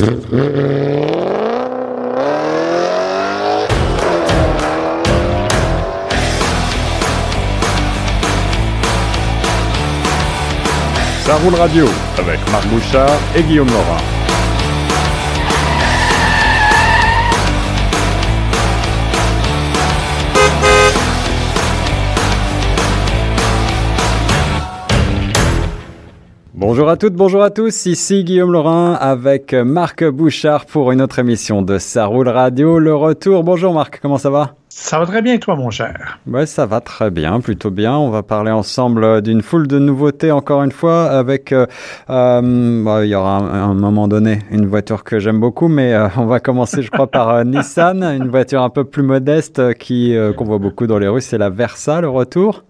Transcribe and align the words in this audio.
Ça 0.00 0.06
roule 11.44 11.54
radio 11.54 11.86
avec 12.16 12.38
Marc 12.50 12.66
Bouchard 12.68 13.10
et 13.36 13.42
Guillaume 13.42 13.68
Laurent. 13.68 14.19
Bonjour 26.70 26.88
à 26.88 26.96
toutes, 26.96 27.14
bonjour 27.14 27.42
à 27.42 27.50
tous, 27.50 27.86
ici 27.86 28.22
Guillaume 28.22 28.52
Laurin 28.52 28.92
avec 28.92 29.54
Marc 29.54 30.08
Bouchard 30.08 30.66
pour 30.66 30.92
une 30.92 31.02
autre 31.02 31.18
émission 31.18 31.62
de 31.62 31.78
Ça 31.78 32.06
roule 32.06 32.28
radio, 32.28 32.78
le 32.78 32.94
retour. 32.94 33.42
Bonjour 33.42 33.74
Marc, 33.74 33.98
comment 34.00 34.18
ça 34.18 34.30
va? 34.30 34.54
Ça 34.68 35.00
va 35.00 35.06
très 35.06 35.20
bien 35.20 35.34
et 35.34 35.40
toi, 35.40 35.56
mon 35.56 35.70
cher? 35.70 36.20
Ouais, 36.28 36.46
ça 36.46 36.66
va 36.66 36.80
très 36.80 37.10
bien, 37.10 37.40
plutôt 37.40 37.72
bien. 37.72 37.96
On 37.96 38.10
va 38.10 38.22
parler 38.22 38.52
ensemble 38.52 39.02
euh, 39.02 39.20
d'une 39.20 39.42
foule 39.42 39.66
de 39.66 39.80
nouveautés, 39.80 40.30
encore 40.30 40.62
une 40.62 40.70
fois, 40.70 41.06
avec, 41.06 41.50
euh, 41.50 41.66
euh 42.08 42.84
bah, 42.84 43.04
il 43.04 43.08
y 43.08 43.16
aura 43.16 43.38
un, 43.38 43.70
un, 43.70 43.74
moment 43.74 44.06
donné 44.06 44.38
une 44.52 44.66
voiture 44.66 45.02
que 45.02 45.18
j'aime 45.18 45.40
beaucoup, 45.40 45.66
mais 45.66 45.92
euh, 45.92 46.06
on 46.18 46.26
va 46.26 46.38
commencer, 46.38 46.82
je 46.82 46.90
crois, 46.92 47.08
par 47.08 47.44
Nissan, 47.44 48.04
une 48.04 48.28
voiture 48.28 48.62
un 48.62 48.70
peu 48.70 48.84
plus 48.84 49.02
modeste 49.02 49.74
qui 49.74 50.14
qu'on 50.36 50.44
voit 50.44 50.58
beaucoup 50.58 50.86
dans 50.86 51.00
les 51.00 51.08
rues, 51.08 51.20
c'est 51.20 51.36
la 51.36 51.50
Versa, 51.50 52.00
le 52.00 52.08
retour? 52.08 52.62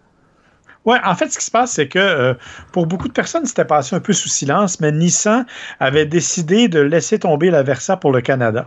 Oui, 0.87 0.97
en 1.05 1.15
fait, 1.15 1.31
ce 1.31 1.39
qui 1.39 1.45
se 1.45 1.51
passe, 1.51 1.73
c'est 1.73 1.89
que 1.89 1.99
euh, 1.99 2.35
pour 2.73 2.87
beaucoup 2.87 3.09
de 3.09 3.13
personnes, 3.13 3.45
c'était 3.45 3.67
passé 3.67 3.95
un 3.95 4.01
peu 4.01 4.15
sous 4.15 4.31
silence, 4.31 4.81
mais 4.81 4.91
Nissan 4.91 5.45
avait 5.79 6.07
décidé 6.07 6.69
de 6.69 6.81
laisser 6.81 7.19
tomber 7.19 7.51
la 7.51 7.63
Versa 7.63 7.99
pour 7.99 8.13
le 8.13 8.23
Canada. 8.23 8.67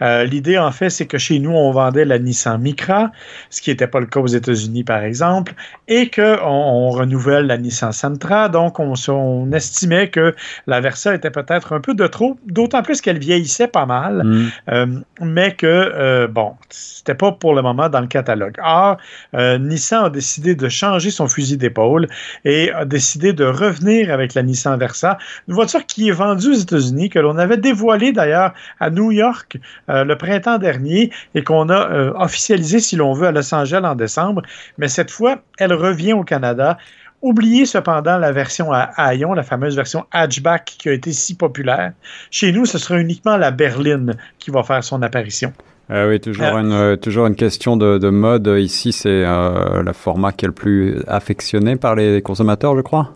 Euh, 0.00 0.22
l'idée, 0.22 0.56
en 0.56 0.70
fait, 0.70 0.88
c'est 0.88 1.06
que 1.06 1.18
chez 1.18 1.40
nous, 1.40 1.50
on 1.50 1.72
vendait 1.72 2.04
la 2.04 2.20
Nissan 2.20 2.60
Micra, 2.60 3.10
ce 3.50 3.60
qui 3.60 3.70
n'était 3.70 3.88
pas 3.88 3.98
le 3.98 4.06
cas 4.06 4.20
aux 4.20 4.28
États-Unis, 4.28 4.84
par 4.84 5.02
exemple, 5.02 5.54
et 5.88 6.10
qu'on 6.10 6.38
on 6.46 6.90
renouvelle 6.90 7.46
la 7.46 7.58
Nissan 7.58 7.90
Sentra. 7.90 8.48
Donc, 8.48 8.78
on, 8.78 8.94
on, 9.08 9.50
estimait 9.50 10.10
que 10.10 10.36
la 10.68 10.80
Versa 10.80 11.12
était 11.12 11.30
peut-être 11.30 11.72
un 11.72 11.80
peu 11.80 11.94
de 11.94 12.06
trop, 12.06 12.38
d'autant 12.46 12.82
plus 12.82 13.00
qu'elle 13.00 13.18
vieillissait 13.18 13.66
pas 13.66 13.86
mal, 13.86 14.22
mm. 14.22 14.50
euh, 14.68 14.86
mais 15.20 15.56
que, 15.56 16.26
bon, 16.26 16.54
c'était 16.70 17.16
pas 17.16 17.32
pour 17.32 17.54
le 17.54 17.62
moment 17.62 17.88
dans 17.88 18.00
le 18.00 18.06
catalogue. 18.06 18.54
Or, 18.62 18.98
Nissan 19.34 20.04
a 20.04 20.10
décidé 20.10 20.54
de 20.54 20.68
changer 20.68 21.10
son 21.10 21.26
fusil 21.26 21.47
d'épaule 21.56 22.08
et 22.44 22.70
a 22.72 22.84
décidé 22.84 23.32
de 23.32 23.44
revenir 23.44 24.12
avec 24.12 24.34
la 24.34 24.42
Nissan 24.42 24.78
Versa, 24.78 25.18
une 25.48 25.54
voiture 25.54 25.86
qui 25.86 26.08
est 26.08 26.12
vendue 26.12 26.50
aux 26.50 26.54
États-Unis, 26.54 27.08
que 27.08 27.18
l'on 27.18 27.38
avait 27.38 27.56
dévoilée 27.56 28.12
d'ailleurs 28.12 28.52
à 28.80 28.90
New 28.90 29.12
York 29.12 29.58
euh, 29.88 30.04
le 30.04 30.16
printemps 30.16 30.58
dernier 30.58 31.10
et 31.34 31.42
qu'on 31.42 31.68
a 31.68 31.90
euh, 31.90 32.12
officialisé, 32.14 32.80
si 32.80 32.96
l'on 32.96 33.12
veut, 33.12 33.26
à 33.26 33.32
Los 33.32 33.54
Angeles 33.54 33.82
en 33.84 33.94
décembre. 33.94 34.42
Mais 34.76 34.88
cette 34.88 35.10
fois, 35.10 35.42
elle 35.58 35.72
revient 35.72 36.12
au 36.12 36.24
Canada. 36.24 36.78
Oubliez 37.20 37.66
cependant 37.66 38.16
la 38.16 38.30
version 38.30 38.72
à 38.72 38.82
haillons, 38.96 39.34
la 39.34 39.42
fameuse 39.42 39.74
version 39.74 40.06
hatchback 40.12 40.76
qui 40.78 40.88
a 40.88 40.92
été 40.92 41.12
si 41.12 41.34
populaire. 41.34 41.92
Chez 42.30 42.52
nous, 42.52 42.64
ce 42.64 42.78
sera 42.78 43.00
uniquement 43.00 43.36
la 43.36 43.50
berline 43.50 44.16
qui 44.38 44.52
va 44.52 44.62
faire 44.62 44.84
son 44.84 45.02
apparition. 45.02 45.52
Ah 45.90 46.06
oui, 46.06 46.20
toujours, 46.20 46.46
euh, 46.46 46.60
une, 46.60 46.72
euh, 46.72 46.96
toujours 46.96 47.26
une 47.26 47.36
question 47.36 47.76
de, 47.76 47.98
de 47.98 48.10
mode. 48.10 48.46
Ici, 48.46 48.92
c'est 48.92 49.24
euh, 49.24 49.82
le 49.82 49.92
format 49.92 50.32
qui 50.32 50.44
est 50.44 50.48
le 50.48 50.54
plus 50.54 51.02
affectionné 51.06 51.76
par 51.76 51.94
les 51.94 52.20
consommateurs, 52.22 52.76
je 52.76 52.82
crois. 52.82 53.14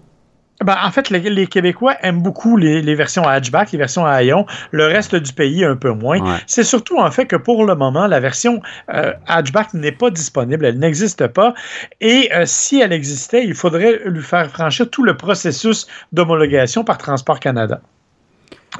Ben, 0.62 0.77
en 0.84 0.91
fait, 0.91 1.11
les, 1.11 1.19
les, 1.19 1.47
Québécois 1.47 1.97
aiment 2.03 2.23
beaucoup 2.23 2.56
les, 2.56 2.83
les, 2.83 2.95
versions 2.95 3.27
hatchback, 3.27 3.73
les 3.73 3.79
versions 3.79 4.06
à 4.06 4.12
haillons. 4.12 4.47
Le 4.70 4.87
reste 4.87 5.14
du 5.17 5.33
pays, 5.33 5.64
un 5.64 5.77
peu 5.77 5.91
moins. 5.91 6.19
C'est 6.47 6.62
surtout 6.62 6.98
en 6.98 7.11
fait 7.11 7.27
que 7.27 7.37
pour 7.37 7.64
le 7.64 7.75
moment, 7.75 8.06
la 8.06 8.20
version 8.20 8.62
euh, 8.92 9.12
hatchback 9.27 9.75
n'est 9.75 9.92
pas 9.92 10.11
disponible. 10.11 10.64
Elle 10.64 10.79
n'existe 10.79 11.27
pas. 11.29 11.55
Et 12.01 12.30
euh, 12.35 12.45
si 12.47 12.80
elle 12.80 12.92
existait, 12.92 13.45
il 13.45 13.55
faudrait 13.55 14.01
lui 14.07 14.23
faire 14.23 14.48
franchir 14.51 14.89
tout 14.91 15.02
le 15.02 15.17
processus 15.17 15.86
d'homologation 16.13 16.85
par 16.85 16.98
Transport 16.98 17.41
Canada. 17.41 17.80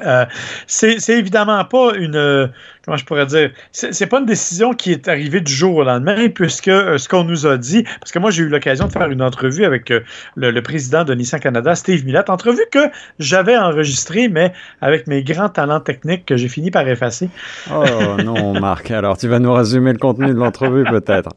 Euh, 0.03 0.25
c'est 0.65 1.09
évidemment 1.09 1.63
pas 1.65 1.93
une 1.95 2.51
comment 2.85 2.97
je 2.97 3.05
pourrais 3.05 3.25
dire, 3.25 3.51
c'est 3.71 4.07
pas 4.07 4.19
une 4.19 4.25
décision 4.25 4.73
qui 4.73 4.91
est 4.91 5.07
arrivée 5.07 5.39
du 5.39 5.51
jour 5.51 5.75
au 5.77 5.83
lendemain, 5.83 6.29
puisque 6.29 6.67
euh, 6.67 6.97
ce 6.97 7.07
qu'on 7.07 7.23
nous 7.23 7.47
a 7.47 7.57
dit, 7.57 7.83
parce 7.99 8.11
que 8.11 8.19
moi 8.19 8.29
j'ai 8.29 8.43
eu 8.43 8.49
l'occasion 8.49 8.87
de 8.87 8.91
faire 8.91 9.09
une 9.09 9.21
entrevue 9.21 9.63
avec 9.63 9.89
euh, 9.91 10.01
le, 10.35 10.61
président 10.61 11.03
de 11.03 11.13
Nissan 11.13 11.39
Canada, 11.39 11.75
Steve 11.75 12.05
Millett, 12.05 12.29
entrevue 12.29 12.65
que 12.71 12.89
j'avais 13.19 13.57
enregistrée, 13.57 14.27
mais 14.27 14.53
avec 14.81 15.07
mes 15.07 15.23
grands 15.23 15.49
talents 15.49 15.79
techniques 15.79 16.25
que 16.25 16.35
j'ai 16.35 16.49
fini 16.49 16.71
par 16.71 16.87
effacer. 16.87 17.29
Oh 17.71 17.83
non, 18.23 18.59
Marc, 18.59 18.91
alors 18.91 19.17
tu 19.17 19.27
vas 19.27 19.39
nous 19.39 19.53
résumer 19.53 19.93
le 19.93 19.99
contenu 19.99 20.27
de 20.27 20.39
l'entrevue 20.39 20.83
peut-être. 20.83 21.29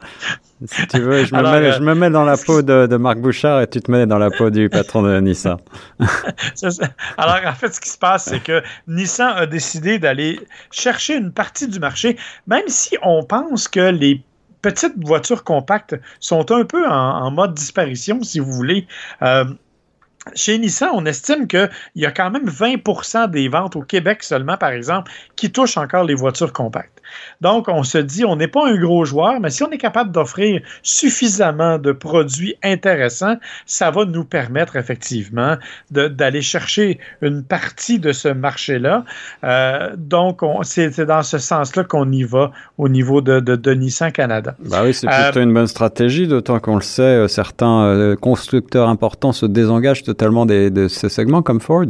Si 0.65 0.87
tu 0.87 1.01
veux, 1.01 1.23
je 1.23 1.35
me, 1.35 1.43
mets, 1.43 1.73
je 1.73 1.81
me 1.81 1.95
mets 1.95 2.09
dans 2.09 2.25
la 2.25 2.39
peau 2.39 2.63
de, 2.63 2.87
de, 2.87 2.97
Marc 2.97 3.19
Bouchard 3.19 3.61
et 3.61 3.67
tu 3.67 3.83
te 3.83 3.91
mets 3.91 4.07
dans 4.07 4.17
la 4.17 4.31
peau 4.31 4.49
du 4.49 4.71
patron 4.71 5.03
de 5.03 5.21
Nissan. 5.21 5.59
alors 7.19 7.41
en 7.45 7.53
fait, 7.53 7.75
ce 7.75 7.81
qui 7.81 7.91
se 7.91 7.99
passe, 7.99 8.25
c'est 8.25 8.43
que 8.43 8.63
Nissan 8.89 9.35
a 9.37 9.45
décidé 9.45 9.99
d'aller 9.99 10.41
chercher 10.71 11.17
une 11.17 11.31
partie 11.37 11.69
du 11.69 11.79
marché, 11.79 12.17
même 12.49 12.67
si 12.67 12.97
on 13.03 13.23
pense 13.23 13.69
que 13.69 13.91
les 13.91 14.25
petites 14.63 14.97
voitures 14.97 15.45
compactes 15.45 15.95
sont 16.19 16.51
un 16.51 16.65
peu 16.65 16.85
en, 16.89 17.31
mode 17.31 17.55
disparition, 17.55 18.21
si 18.25 18.41
vous 18.41 18.51
voulez. 18.51 18.89
Euh, 19.23 19.45
chez 20.35 20.59
Nissan, 20.59 20.91
on 20.93 21.07
estime 21.07 21.47
qu'il 21.47 21.71
y 21.95 22.05
a 22.05 22.11
quand 22.11 22.31
même 22.31 22.49
20% 22.49 23.31
des 23.31 23.49
ventes 23.49 23.77
au 23.77 23.83
Québec 23.83 24.25
seulement, 24.25 24.57
par 24.57 24.71
exemple, 24.71 25.13
qui 25.37 25.53
touchent 25.53 25.77
encore 25.77 26.03
les 26.03 26.15
voitures 26.15 26.53
compactes. 26.53 26.96
Donc, 27.41 27.69
on 27.69 27.83
se 27.83 27.99
dit, 27.99 28.25
on 28.25 28.37
n'est 28.37 28.49
pas 28.49 28.67
un 28.67 28.77
gros 28.77 29.05
joueur, 29.05 29.41
mais 29.41 29.51
si 29.51 29.63
on 29.63 29.71
est 29.71 29.79
capable 29.79 30.11
d'offrir 30.11 30.61
suffisamment 30.83 31.79
de 31.79 31.93
produits 31.93 32.55
intéressants, 32.63 33.37
ça 33.67 33.91
va 33.91 34.05
nous 34.05 34.25
permettre 34.25 34.77
effectivement 34.77 35.57
d'aller 35.91 36.43
chercher 36.43 36.99
une 37.23 37.43
partie 37.43 37.99
de 37.99 38.13
ce 38.13 38.29
marché-là. 38.29 39.05
Euh, 39.45 39.95
donc, 39.97 40.41
c'est 40.63 41.01
dans 41.01 41.23
ce 41.23 41.39
sens-là 41.39 41.85
qu'on 41.85 42.11
y 42.11 42.25
va 42.25 42.51
au 42.79 42.89
niveau 42.89 43.21
de, 43.21 43.41
de, 43.41 43.75
Nissan 43.75 44.13
Canada. 44.13 44.55
Bah 44.59 44.83
oui, 44.85 44.95
c'est 44.95 45.07
plutôt 45.07 45.41
euh, 45.41 45.43
une 45.43 45.53
bonne 45.53 45.67
stratégie, 45.67 46.27
d'autant 46.27 46.59
qu'on 46.61 46.77
le 46.77 46.83
sait, 46.83 47.03
euh, 47.03 47.29
certains 47.29 48.15
constructeurs 48.21 48.89
importants 48.89 49.33
se 49.33 49.47
désengagent 49.47 50.03
totalement 50.03 50.47
de 50.47 50.89
ces 50.89 51.09
segments 51.09 51.43
comme 51.43 51.61
Ford. 51.61 51.87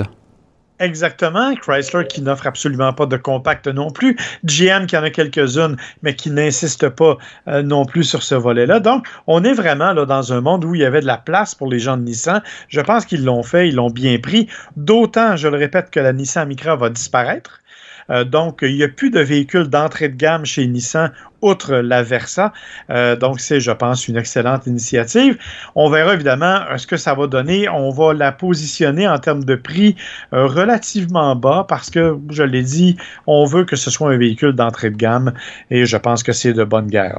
Exactement. 0.79 1.55
Chrysler 1.55 2.07
qui 2.07 2.21
n'offre 2.21 2.47
absolument 2.47 2.93
pas 2.93 3.07
de 3.07 3.17
compact 3.17 3.67
non 3.67 3.91
plus. 3.91 4.17
GM 4.45 4.87
qui 4.87 4.97
en 4.97 5.03
a 5.03 5.11
quelques-unes, 5.11 5.77
mais 6.03 6.15
qui 6.15 6.31
n'insiste 6.31 6.89
pas 6.91 7.17
euh, 7.49 7.63
non 7.63 7.87
plus 7.87 8.05
sur 8.05 8.23
ce 8.23 8.35
volet-là. 8.35 8.81
Donc, 8.81 9.07
on 9.27 9.43
est 9.43 9.55
vraiment 9.55 9.93
là 9.93 10.05
dans 10.05 10.33
un 10.33 10.41
monde 10.41 10.65
où 10.65 10.75
il 10.75 10.83
y 10.83 10.85
avait 10.85 11.01
de 11.01 11.07
la 11.07 11.17
place 11.17 11.55
pour 11.55 11.69
les 11.69 11.79
gens 11.79 11.97
de 11.97 12.03
Nissan. 12.03 12.43
Je 12.69 12.81
pense 12.81 13.07
qu'ils 13.07 13.25
l'ont 13.25 13.43
fait, 13.43 13.69
ils 13.69 13.75
l'ont 13.75 13.91
bien 13.91 14.19
pris. 14.19 14.49
D'autant, 14.77 15.37
je 15.37 15.49
le 15.49 15.57
répète, 15.57 15.91
que 15.91 16.01
la 16.01 16.13
Nissan 16.13 16.47
Micra 16.47 16.77
va 16.77 16.91
disparaître. 16.91 17.63
Euh, 18.11 18.25
donc, 18.25 18.61
il 18.63 18.75
n'y 18.75 18.83
a 18.83 18.89
plus 18.89 19.11
de 19.11 19.21
véhicules 19.21 19.69
d'entrée 19.69 20.09
de 20.09 20.17
gamme 20.17 20.45
chez 20.45 20.67
Nissan 20.67 21.13
outre 21.43 21.77
la 21.77 22.03
Versa. 22.03 22.53
Euh, 22.91 23.17
donc, 23.17 23.41
c'est, 23.41 23.61
je 23.61 23.71
pense, 23.71 24.09
une 24.09 24.17
excellente 24.17 24.67
initiative. 24.67 25.39
On 25.75 25.91
verra 25.91 26.15
évidemment 26.15 26.61
euh, 26.71 26.77
ce 26.77 26.87
que 26.87 26.97
ça 26.97 27.15
va 27.15 27.27
donner. 27.27 27.69
On 27.69 27.91
va 27.91 28.15
la 28.15 28.33
positionner 28.33 29.09
en 29.09 29.19
termes 29.19 29.45
de 29.45 29.55
prix 29.55 29.97
relativement 30.33 31.37
bas 31.37 31.67
parce 31.69 31.91
que, 31.91 32.17
je 32.31 32.43
l'ai 32.43 32.63
dit, 32.63 32.97
on 33.27 33.45
veut 33.45 33.65
que 33.65 33.77
ce 33.77 33.91
soit 33.91 34.11
un 34.11 34.17
véhicule 34.17 34.53
d'entrée 34.53 34.91
de 34.91 34.97
gamme 34.97 35.33
et 35.71 35.87
je 35.87 35.97
pense 35.97 36.23
que 36.23 36.33
c'est 36.33 36.53
de 36.53 36.65
bonne 36.65 36.87
guerre. 36.87 37.19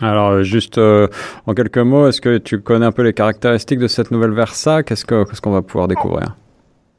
Alors, 0.00 0.42
juste 0.42 0.78
en 0.78 1.54
quelques 1.54 1.78
mots, 1.78 2.08
est-ce 2.08 2.20
que 2.20 2.38
tu 2.38 2.60
connais 2.60 2.86
un 2.86 2.92
peu 2.92 3.02
les 3.02 3.12
caractéristiques 3.12 3.80
de 3.80 3.88
cette 3.88 4.10
nouvelle 4.10 4.32
Versa? 4.32 4.82
Qu'est-ce 4.82 5.04
qu'on 5.04 5.50
va 5.50 5.62
pouvoir 5.62 5.88
découvrir? 5.88 6.34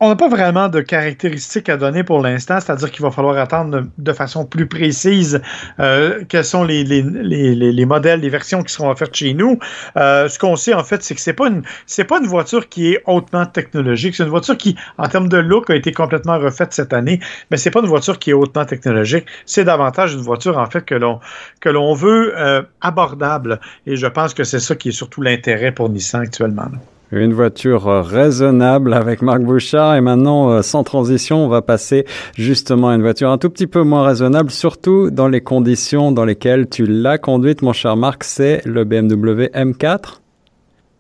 On 0.02 0.08
n'a 0.08 0.16
pas 0.16 0.30
vraiment 0.30 0.70
de 0.70 0.80
caractéristiques 0.80 1.68
à 1.68 1.76
donner 1.76 2.04
pour 2.04 2.22
l'instant, 2.22 2.60
c'est-à-dire 2.62 2.90
qu'il 2.90 3.02
va 3.02 3.12
falloir 3.12 3.38
attendre 3.38 3.84
de 3.98 4.14
façon 4.14 4.46
plus 4.46 4.66
précise 4.66 5.42
euh, 5.80 6.24
quels 6.30 6.46
sont 6.46 6.64
les, 6.64 6.86
les, 6.86 7.02
les, 7.02 7.54
les, 7.54 7.86
modèles, 7.86 8.22
les 8.22 8.30
versions 8.30 8.64
qui 8.64 8.74
seront 8.74 8.90
offertes 8.90 9.14
chez 9.14 9.34
nous. 9.34 9.60
Euh, 9.98 10.30
ce 10.30 10.40
qu'on 10.40 10.56
sait 10.56 10.74
en 10.74 10.86
fait, 10.86 11.04
c'est 11.04 11.16
que 11.16 11.22
c'est 11.22 11.34
pas 11.34 11.48
une 11.48 11.64
pas 12.08 12.20
une 12.20 12.28
voiture 12.28 12.70
qui 12.70 12.94
est 12.94 13.04
hautement 13.06 13.46
technologique. 13.46 14.16
C'est 14.16 14.24
une 14.24 14.30
voiture 14.30 14.58
qui, 14.58 14.76
en 14.98 15.08
termes 15.08 15.28
de 15.28 15.38
look, 15.38 15.70
a 15.70 15.76
été 15.76 15.92
complètement 15.92 16.40
refaite 16.40 16.74
cette 16.74 16.94
année, 16.94 17.20
mais 17.52 17.58
c'est 17.58 17.72
pas 17.72 17.82
une 17.82 17.88
voiture 17.88 18.18
qui 18.20 18.30
est 18.30 18.34
hautement 18.34 18.66
technologique. 18.66 19.26
C'est 19.46 19.66
davantage 19.66 20.14
une 20.14 20.22
voiture 20.22 20.58
en 20.58 20.66
fait 20.68 20.86
que 20.86 20.96
l'on 20.96 21.20
que 21.60 21.70
l'on 21.70 21.94
veut 21.94 22.34
euh, 22.38 22.64
abordable. 22.82 23.60
Et 23.86 23.98
je 23.98 24.08
pense 24.08 24.34
que 24.34 24.46
c'est 24.46 24.60
ça 24.60 24.76
qui 24.76 24.90
est 24.90 24.94
surtout 24.94 25.22
l'intérêt 25.22 25.74
pour 25.74 25.90
Nissan 25.90 26.22
actuellement. 26.22 26.72
Une 27.12 27.34
voiture 27.34 27.88
euh, 27.88 28.02
raisonnable 28.04 28.94
avec 28.94 29.24
Marc 29.24 29.42
Bouchard. 29.42 29.96
Et 29.96 30.02
maintenant, 30.02 30.52
euh, 30.52 30.62
sans 30.62 30.84
transition, 30.84 31.44
on 31.44 31.48
va 31.48 31.64
passer 31.64 32.06
justement 32.38 32.90
à 32.90 32.96
une 32.96 33.02
voiture 33.02 33.32
un 33.32 33.40
tout 33.40 33.50
petit 33.50 33.66
peu 33.66 33.82
moins 33.82 34.06
raisonnable, 34.06 34.52
surtout 34.52 35.10
dans 35.10 35.28
les 35.28 35.42
conditions 35.42 36.12
dans 36.12 36.24
lesquelles 36.24 36.70
tu 36.70 36.86
l'as 36.86 37.18
conduite, 37.18 37.64
mon 37.64 37.74
cher 37.74 37.98
Marc. 37.98 38.24
C'est 38.24 38.62
le 38.66 38.84
BMW 38.84 39.48
M4. 39.54 40.20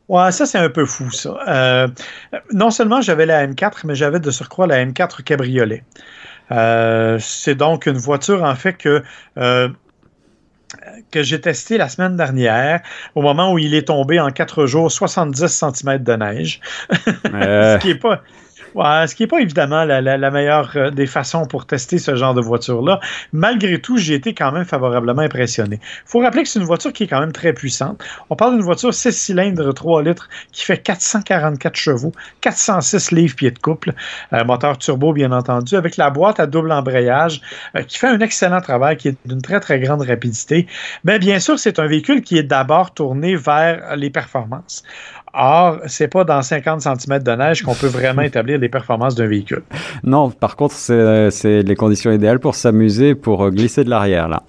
Ouais, 0.08 0.32
ça 0.32 0.48
c'est 0.48 0.58
un 0.58 0.72
peu 0.72 0.86
fou 0.86 1.12
ça. 1.12 1.38
Euh, 1.48 1.88
non 2.52 2.72
seulement 2.72 3.00
j'avais 3.02 3.28
la 3.28 3.46
M4, 3.46 3.82
mais 3.86 3.94
j'avais 3.94 4.20
de 4.20 4.32
surcroît 4.32 4.66
la 4.66 4.84
M4 4.84 5.22
cabriolet. 5.22 5.84
c'est 7.20 7.56
donc 7.56 7.86
une 7.86 8.00
voiture, 8.00 8.44
en 8.44 8.56
fait, 8.56 8.74
que 8.74 9.04
que 11.12 11.24
j'ai 11.24 11.42
testé 11.42 11.78
la 11.78 11.90
semaine 11.90 12.16
dernière, 12.16 12.82
au 13.16 13.22
moment 13.22 13.54
où 13.54 13.60
il 13.60 13.74
est 13.74 13.88
tombé 13.88 14.20
en 14.20 14.30
quatre 14.32 14.66
jours 14.66 14.92
70 14.92 15.48
cm 15.48 15.98
de 16.04 16.14
neige. 16.14 16.60
ce 17.26 17.78
qui 17.80 17.92
est 17.92 17.96
pas 17.96 18.22
ce 19.08 19.16
qui 19.16 19.24
n'est 19.24 19.28
pas 19.28 19.40
évidemment 19.40 19.84
la, 19.84 20.32
meilleure 20.32 20.72
euh, 20.76 20.92
des 20.92 21.08
façons 21.08 21.46
pour 21.46 21.66
tester 21.66 21.98
ce 21.98 22.16
genre 22.16 22.34
de 22.34 22.42
voiture-là. 22.42 23.00
Malgré 23.34 23.80
tout, 23.80 23.98
j'ai 23.98 24.16
été 24.16 24.34
quand 24.34 24.52
même 24.52 24.66
favorablement 24.66 25.22
impressionné. 25.22 25.80
Il 25.82 26.10
faut 26.10 26.20
rappeler 26.20 26.44
que 26.44 26.50
c'est 26.50 26.60
une 26.60 26.66
voiture 26.66 26.94
qui 26.94 27.04
est 27.04 27.08
quand 27.08 27.20
même 27.20 27.32
très 27.32 27.54
puissante. 27.54 28.04
On 28.30 28.36
parle 28.36 28.54
d'une 28.54 28.64
voiture 28.64 28.94
6 28.94 29.12
cylindres, 29.12 29.74
3 29.74 30.04
litres, 30.04 30.30
qui 30.52 30.64
fait 30.64 30.78
444 30.78 31.76
chevaux, 31.76 32.12
406 32.42 33.12
livres-pieds 33.12 33.52
de 33.52 33.60
couple, 33.60 33.94
euh, 34.34 34.44
moteur 34.44 34.78
turbo 34.78 35.14
bien 35.14 35.32
entendu, 35.32 35.76
avec 35.76 35.98
la 35.98 36.10
boîte 36.10 36.40
à 36.40 36.48
double 36.48 36.72
embrayage, 36.72 37.42
euh, 37.76 37.84
qui 37.84 37.98
fait 37.98 38.08
un 38.08 38.20
excellent 38.20 38.62
travail, 38.62 38.98
qui 38.98 39.10
est 39.10 39.18
d'une 39.26 39.42
très 39.42 39.60
très 39.60 39.80
grande 39.80 40.02
rapidité. 40.02 40.68
Mais 41.04 41.20
bien 41.20 41.40
sûr, 41.40 41.60
c'est 41.60 41.80
un 41.80 41.88
véhicule 41.88 42.22
qui 42.22 42.38
est 42.38 42.44
d'abord 42.44 42.94
tourné 42.94 43.36
vers 43.36 43.96
les 43.96 44.10
performances. 44.10 44.84
Or, 45.34 45.80
c'est 45.88 46.08
pas 46.08 46.24
dans 46.24 46.42
50 46.42 46.82
cm 46.82 47.24
de 47.24 47.32
neige 47.32 47.62
qu'on 47.64 47.76
peut 47.76 47.88
vraiment 47.88 48.22
établir 48.24 48.60
les 48.60 48.70
performances 48.70 49.16
d'un 49.16 49.28
véhicule. 49.28 49.64
Non, 50.04 50.32
par 50.32 50.56
contre, 50.56 50.76
c'est 50.76 51.64
les 51.64 51.76
conditions 51.76 52.12
idéales 52.12 52.40
pour 52.40 52.56
s'amuser, 52.56 53.16
pour 53.16 53.50
glisser 53.52 53.84
de 53.84 53.90
l'arrière, 53.90 54.28
là. 54.28 54.44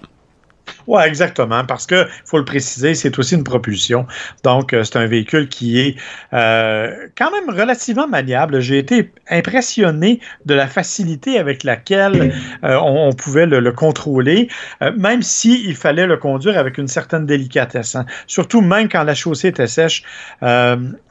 Oui, 0.87 1.01
exactement, 1.03 1.63
parce 1.63 1.85
que 1.85 2.07
faut 2.25 2.37
le 2.37 2.45
préciser, 2.45 2.95
c'est 2.95 3.17
aussi 3.19 3.35
une 3.35 3.43
propulsion. 3.43 4.05
Donc, 4.43 4.73
euh, 4.73 4.83
c'est 4.83 4.97
un 4.97 5.05
véhicule 5.05 5.47
qui 5.47 5.79
est 5.79 5.95
euh, 6.33 7.07
quand 7.17 7.31
même 7.31 7.55
relativement 7.55 8.07
maniable. 8.07 8.59
J'ai 8.59 8.77
été 8.77 9.11
impressionné 9.29 10.19
de 10.45 10.53
la 10.53 10.67
facilité 10.67 11.37
avec 11.37 11.63
laquelle 11.63 12.33
euh, 12.63 12.77
on, 12.81 13.13
pouvait 13.13 13.45
le, 13.45 13.71
contrôler, 13.71 14.49
même 14.97 15.21
s'il 15.21 15.65
il 15.65 15.75
fallait 15.75 16.07
le 16.07 16.17
conduire 16.17 16.57
avec 16.57 16.77
une 16.77 16.87
certaine 16.87 17.25
délicatesse. 17.25 17.95
Hein. 17.95 18.05
Surtout 18.27 18.61
même 18.61 18.89
quand 18.89 19.03
la 19.03 19.15
chaussée 19.15 19.49
était 19.49 19.67
sèche, 19.67 20.03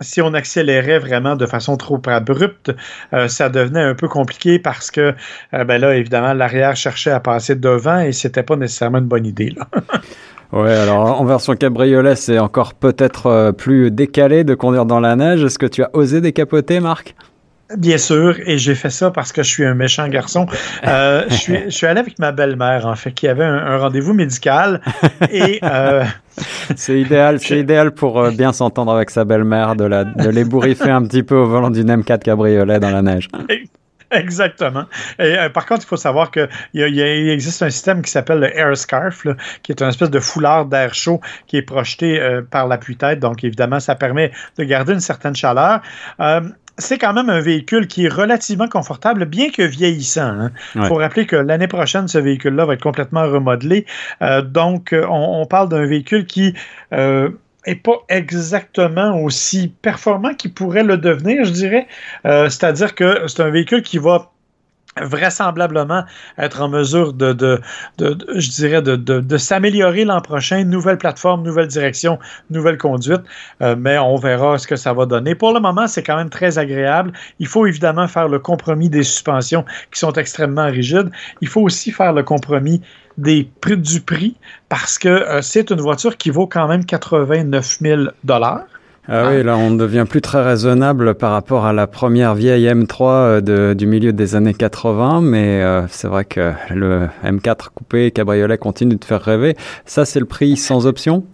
si 0.01 0.21
on 0.21 0.35
accélérait 0.35 0.99
vraiment 0.99 1.37
de 1.37 1.47
façon 1.47 1.77
trop 1.77 2.01
abrupte, 2.07 2.73
ça 3.29 3.49
devenait 3.49 3.83
un 3.83 3.95
peu 3.95 4.09
compliqué 4.09 4.59
parce 4.59 4.91
que, 4.91 5.15
ben 5.53 5.81
là, 5.81 5.97
évidemment, 5.97 6.35
l'arrière 6.35 6.77
cherchait 6.77 7.11
à 7.11 7.21
passer 7.21 7.55
devant 7.55 8.01
et 8.01 8.13
c'était 8.13 8.43
pas 8.43 8.57
nécessairement 8.57 8.99
une 8.99 9.07
bonne 9.07 9.27
idée. 9.27 9.50
Ouais, 10.53 10.73
alors 10.73 11.21
en 11.21 11.25
version 11.25 11.55
cabriolet, 11.55 12.17
c'est 12.17 12.41
encore 12.41 12.75
peut-être 12.75 13.27
euh, 13.27 13.53
plus 13.53 13.93
décalé 13.93 14.43
de 14.43 14.55
conduire 14.55 14.85
dans 14.85 14.99
la 14.99 15.15
neige. 15.15 15.45
Est-ce 15.45 15.61
que 15.61 15.67
tu 15.67 15.85
as 15.85 15.91
osé 15.93 16.21
décapoter, 16.21 16.81
Marc? 16.81 17.15
Bien 17.79 17.99
sûr, 17.99 18.35
et 18.45 18.59
j'ai 18.59 18.75
fait 18.75 18.91
ça 18.91 19.13
parce 19.13 19.31
que 19.31 19.45
je 19.45 19.49
suis 19.49 19.65
un 19.65 19.75
méchant 19.75 20.09
garçon. 20.09 20.47
Euh, 20.89 21.23
je, 21.29 21.35
suis, 21.35 21.59
je 21.67 21.71
suis 21.71 21.87
allé 21.87 22.01
avec 22.01 22.19
ma 22.19 22.33
belle-mère, 22.33 22.85
en 22.87 22.97
fait, 22.97 23.13
qui 23.13 23.29
avait 23.29 23.45
un, 23.45 23.79
rendez-vous 23.79 24.13
médical. 24.13 24.81
Et 25.31 25.61
euh, 25.63 26.03
c'est 26.75 27.01
idéal, 27.01 27.39
c'est 27.39 27.61
idéal 27.61 27.93
pour 27.93 28.33
bien 28.33 28.53
s'entendre 28.53 28.93
avec 28.93 29.11
sa 29.11 29.25
belle-mère, 29.25 29.77
de, 29.77 29.85
la, 29.85 30.03
de 30.03 30.29
l'ébouriffer 30.31 30.91
un 30.91 31.05
petit 31.05 31.23
peu 31.23 31.37
au 31.37 31.47
volant 31.47 31.71
d'une 31.71 31.95
M4 31.95 32.19
cabriolet 32.19 32.81
dans 32.81 32.91
la 32.91 33.03
neige. 33.03 33.29
Exactement. 34.13 34.87
Et, 35.19 35.39
euh, 35.39 35.49
par 35.49 35.67
contre, 35.67 35.83
il 35.85 35.87
faut 35.87 35.97
savoir 35.97 36.31
qu'il 36.31 36.49
il 36.75 37.31
existe 37.31 37.63
un 37.63 37.71
système 37.71 38.03
qui 38.03 38.11
s'appelle 38.11 38.41
le 38.41 38.57
Air 38.57 38.77
Scarf, 38.77 39.25
qui 39.63 39.73
est 39.73 39.81
une 39.81 39.89
espèce 39.89 40.11
de 40.11 40.21
foulard 40.21 40.67
d'air 40.67 40.95
chaud 40.95 41.21
qui 41.47 41.57
est 41.57 41.63
projeté 41.63 42.21
euh, 42.21 42.43
par 42.43 42.67
l'appui-tête. 42.67 43.21
Donc, 43.21 43.45
évidemment, 43.45 43.79
ça 43.79 43.95
permet 43.95 44.33
de 44.59 44.65
garder 44.65 44.95
une 44.95 45.01
certaine 45.01 45.37
chaleur. 45.37 45.81
Euh, 46.19 46.41
c'est 46.79 46.99
quand 46.99 47.13
même 47.13 47.29
un 47.29 47.41
véhicule 47.41 47.87
qui 47.87 48.07
est 48.07 48.09
relativement 48.09 48.67
confortable, 48.67 49.27
bien 49.27 49.51
que 49.51 49.63
vieillissant. 49.63 50.49
Il 50.75 50.81
hein. 50.81 50.87
faut 50.87 50.95
rappeler 50.95 51.27
que 51.27 51.37
l'année 51.37 51.69
prochaine, 51.69 52.09
ce 52.09 52.19
véhicule-là 52.19 52.65
va 52.65 52.73
être 52.75 52.83
complètement 52.83 53.23
remodelé. 53.29 53.85
donc, 54.45 54.95
on, 54.95 55.45
parle 55.45 55.69
d'un 55.69 55.85
véhicule 55.85 56.25
qui 56.25 56.55
est 57.67 57.77
pas 57.77 57.99
exactement 58.09 59.21
aussi 59.23 59.73
performant 59.83 60.35
qu'il 60.35 60.53
pourrait 60.53 60.85
le 60.85 60.97
devenir, 60.97 61.45
je 61.45 61.53
dirais. 61.53 61.87
Euh, 62.25 62.49
c'est-à-dire 62.49 62.95
que 62.95 63.27
c'est 63.27 63.43
un 63.43 63.51
véhicule 63.51 63.83
qui 63.83 63.99
va 63.99 64.31
vraisemblablement 65.01 66.03
être 66.37 66.61
en 66.61 66.69
mesure 66.69 67.13
de, 67.13 67.61
je 67.99 68.51
dirais, 68.51 68.83
de, 68.83 68.97
de 68.97 69.37
s'améliorer 69.37 70.05
l'an 70.05 70.21
prochain. 70.21 70.65
Nouvelle 70.65 70.99
plateforme, 70.99 71.43
nouvelle 71.43 71.69
direction, 71.69 72.19
nouvelle 72.51 72.77
conduite. 72.77 73.23
Euh, 73.63 73.77
mais 73.79 73.99
on 73.99 74.17
verra 74.17 74.59
ce 74.59 74.67
que 74.67 74.77
ça 74.77 74.93
va 74.93 75.07
donner. 75.07 75.35
Pour 75.35 75.55
le 75.55 75.61
moment, 75.61 75.87
c'est 75.87 76.03
quand 76.03 76.17
même 76.17 76.31
très 76.31 76.59
agréable. 76.59 77.13
Il 77.39 77.47
faut 77.47 77.67
évidemment 77.67 78.09
faire 78.09 78.29
le 78.29 78.41
compromis 78.41 78.91
des 78.91 79.05
suspensions 79.05 79.65
qui 79.93 80.01
sont 80.01 80.13
extrêmement 80.15 80.67
rigides. 80.67 81.11
Il 81.41 81.49
faut 81.49 81.63
aussi 81.63 81.93
faire 81.93 82.13
le 82.13 82.25
compromis 82.25 82.83
des 83.21 83.49
prix 83.61 83.77
du 83.77 84.01
prix 84.01 84.37
parce 84.69 84.99
que 84.99 85.09
euh, 85.09 85.43
c'est 85.43 85.71
une 85.71 85.81
voiture 85.81 86.17
qui 86.17 86.31
vaut 86.31 86.47
quand 86.47 86.67
même 86.69 86.85
89 86.85 87.79
000 87.81 88.03
dollars. 88.25 88.65
Ah 89.09 89.31
oui, 89.31 89.43
là 89.43 89.57
on 89.57 89.73
devient 89.73 90.05
plus 90.09 90.21
très 90.21 90.43
raisonnable 90.43 91.15
par 91.15 91.33
rapport 91.33 91.67
à 91.67 91.73
la 91.73 91.87
première 91.87 92.35
vieille 92.35 92.67
M3 92.67 93.03
euh, 93.03 93.41
de, 93.41 93.75
du 93.75 93.87
milieu 93.87 94.13
des 94.13 94.37
années 94.37 94.55
80, 94.55 95.21
mais 95.23 95.63
euh, 95.63 95.87
c'est 95.89 96.07
vrai 96.07 96.25
que 96.25 96.53
le 96.71 97.09
M4 97.25 97.71
coupé 97.75 98.11
cabriolet 98.11 98.59
continue 98.59 98.97
de 98.97 99.05
faire 99.05 99.23
rêver. 99.23 99.57
Ça 99.85 100.05
c'est 100.05 100.21
le 100.21 100.27
prix 100.27 100.57
sans 100.57 100.87
option? 100.87 101.25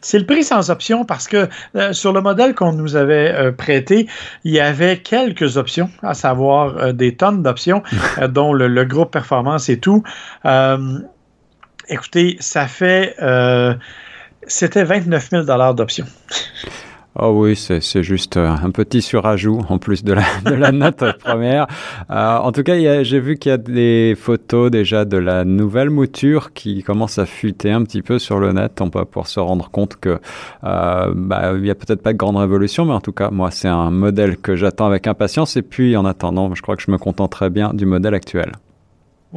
C'est 0.00 0.18
le 0.18 0.26
prix 0.26 0.44
sans 0.44 0.70
option 0.70 1.04
parce 1.04 1.28
que 1.28 1.48
sur 1.92 2.12
le 2.12 2.20
modèle 2.20 2.54
qu'on 2.54 2.72
nous 2.72 2.96
avait 2.96 3.52
prêté, 3.52 4.08
il 4.44 4.52
y 4.52 4.60
avait 4.60 4.98
quelques 4.98 5.56
options, 5.56 5.90
à 6.02 6.14
savoir 6.14 6.92
des 6.94 7.14
tonnes 7.16 7.42
d'options, 7.42 7.82
dont 8.28 8.52
le, 8.52 8.68
le, 8.68 8.84
groupe 8.84 9.10
performance 9.10 9.68
et 9.68 9.78
tout. 9.78 10.02
Écoutez, 11.88 12.36
ça 12.40 12.66
fait. 12.66 13.14
Euh, 13.22 13.74
c'était 14.46 14.84
29 14.84 15.30
000 15.30 15.74
d'options. 15.74 16.06
Oh 17.20 17.32
oui, 17.34 17.56
c'est 17.56 18.02
juste 18.04 18.36
euh, 18.36 18.48
un 18.48 18.70
petit 18.70 19.02
surajout 19.02 19.62
en 19.68 19.78
plus 19.78 20.04
de 20.04 20.12
la, 20.12 20.22
de 20.44 20.54
la 20.54 20.70
note 20.70 21.02
première. 21.18 21.66
Euh, 22.10 22.36
en 22.36 22.52
tout 22.52 22.62
cas, 22.62 23.02
j'ai 23.02 23.18
vu 23.18 23.38
qu'il 23.38 23.50
y 23.50 23.52
a 23.52 23.58
des 23.58 24.14
photos 24.16 24.70
déjà 24.70 25.04
de 25.04 25.16
la 25.16 25.44
nouvelle 25.44 25.90
mouture 25.90 26.52
qui 26.52 26.84
commence 26.84 27.18
à 27.18 27.26
fuiter 27.26 27.72
un 27.72 27.82
petit 27.82 28.02
peu 28.02 28.20
sur 28.20 28.38
le 28.38 28.52
net. 28.52 28.80
On 28.80 28.90
peut 28.90 29.04
pour 29.04 29.26
se 29.26 29.40
rendre 29.40 29.68
compte 29.68 29.96
que 29.96 30.20
euh, 30.62 31.12
bah, 31.12 31.54
il 31.56 31.66
y 31.66 31.70
a 31.70 31.74
peut-être 31.74 32.02
pas 32.02 32.12
de 32.12 32.18
grande 32.18 32.36
révolution, 32.36 32.84
mais 32.84 32.94
en 32.94 33.00
tout 33.00 33.12
cas, 33.12 33.30
moi, 33.30 33.50
c'est 33.50 33.66
un 33.66 33.90
modèle 33.90 34.36
que 34.36 34.54
j'attends 34.54 34.86
avec 34.86 35.08
impatience. 35.08 35.56
Et 35.56 35.62
puis, 35.62 35.96
en 35.96 36.04
attendant, 36.04 36.54
je 36.54 36.62
crois 36.62 36.76
que 36.76 36.82
je 36.82 36.92
me 36.92 36.98
contenterai 36.98 37.50
bien 37.50 37.74
du 37.74 37.84
modèle 37.84 38.14
actuel. 38.14 38.52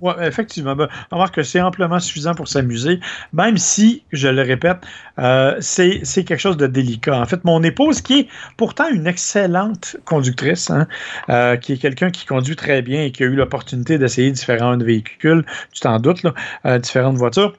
Oui, 0.02 0.14
effectivement. 0.22 0.74
Ben, 0.76 0.88
on 1.12 1.18
remarque 1.18 1.36
que 1.36 1.44
c'est 1.44 1.60
amplement 1.60 2.00
suffisant 2.00 2.34
pour 2.34 2.48
s'amuser, 2.48 3.02
même 3.34 3.58
si, 3.58 4.04
je 4.14 4.30
le 4.30 4.42
répète, 4.42 4.78
euh, 5.20 5.58
c'est 5.60 6.02
quelque 6.24 6.38
chose 6.38 6.56
de 6.56 6.66
délicat. 6.66 7.20
En 7.20 7.26
fait, 7.26 7.44
mon 7.44 7.62
épouse, 7.62 8.00
qui 8.02 8.20
est 8.22 8.28
pourtant 8.56 8.88
une 8.90 9.06
excellente 9.06 9.98
conductrice, 10.06 10.70
hein, 10.70 10.88
euh, 11.30 11.58
qui 11.58 11.74
est 11.74 11.78
quelqu'un 11.78 12.10
qui 12.10 12.26
conduit 12.26 12.56
très 12.56 12.82
bien 12.82 13.04
et 13.04 13.12
qui 13.12 13.24
a 13.24 13.26
eu 13.26 13.36
l'opportunité 13.36 13.98
d'essayer 13.98 14.32
différents 14.32 14.78
véhicules, 14.78 15.46
tu 15.74 15.82
t'en 15.82 16.00
doutes, 16.00 16.26
euh, 16.66 16.80
différentes 16.80 17.18
voitures, 17.18 17.54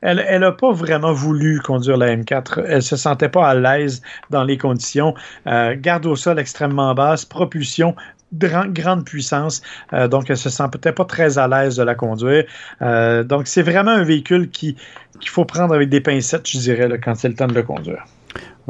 elle 0.00 0.40
n'a 0.40 0.52
pas 0.52 0.72
vraiment 0.72 1.12
voulu 1.12 1.60
conduire 1.60 1.98
la 1.98 2.16
M4. 2.16 2.64
Elle 2.66 2.82
se 2.82 2.96
sentait 2.96 3.28
pas 3.28 3.46
à 3.46 3.54
l'aise 3.54 4.00
dans 4.30 4.44
les 4.44 4.56
conditions. 4.56 5.14
garde 5.44 6.06
au 6.06 6.16
sol 6.16 6.38
extrêmement 6.38 6.94
basse, 6.94 7.26
propulsion 7.26 7.94
grande 8.32 9.04
puissance, 9.04 9.62
euh, 9.92 10.08
donc 10.08 10.30
elle 10.30 10.36
se 10.36 10.50
sent 10.50 10.64
peut-être 10.72 10.96
pas 10.96 11.04
très 11.04 11.38
à 11.38 11.48
l'aise 11.48 11.76
de 11.76 11.82
la 11.82 11.94
conduire. 11.94 12.44
Euh, 12.80 13.24
donc 13.24 13.46
c'est 13.46 13.62
vraiment 13.62 13.92
un 13.92 14.04
véhicule 14.04 14.50
qui 14.50 14.76
qu'il 15.20 15.30
faut 15.30 15.44
prendre 15.44 15.74
avec 15.74 15.88
des 15.88 16.00
pincettes, 16.00 16.48
je 16.48 16.58
dirais, 16.58 16.88
quand 17.02 17.14
c'est 17.14 17.28
le 17.28 17.34
temps 17.34 17.46
de 17.46 17.60
conduire. 17.60 18.04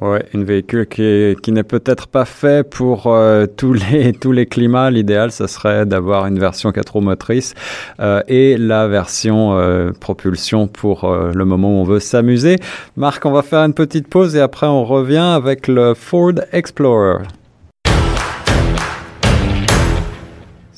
Ouais, 0.00 0.24
un 0.34 0.42
véhicule 0.42 0.86
qui, 0.86 1.36
qui 1.42 1.52
n'est 1.52 1.62
peut-être 1.62 2.08
pas 2.08 2.24
fait 2.24 2.68
pour 2.68 3.06
euh, 3.06 3.46
tous 3.56 3.72
les 3.72 4.12
tous 4.12 4.32
les 4.32 4.46
climats. 4.46 4.90
L'idéal, 4.90 5.30
ce 5.30 5.46
serait 5.46 5.86
d'avoir 5.86 6.26
une 6.26 6.38
version 6.38 6.72
4 6.72 6.94
roues 6.94 7.00
motrices 7.00 7.54
et 8.26 8.56
la 8.58 8.88
version 8.88 9.92
propulsion 10.00 10.66
pour 10.66 11.10
le 11.10 11.44
moment 11.44 11.68
où 11.68 11.80
on 11.80 11.84
veut 11.84 12.00
s'amuser. 12.00 12.56
Marc, 12.96 13.24
on 13.24 13.32
va 13.32 13.42
faire 13.42 13.60
une 13.60 13.74
petite 13.74 14.08
pause 14.08 14.34
et 14.34 14.40
après 14.40 14.66
on 14.66 14.84
revient 14.84 15.18
avec 15.18 15.68
le 15.68 15.94
Ford 15.94 16.34
Explorer. 16.52 17.22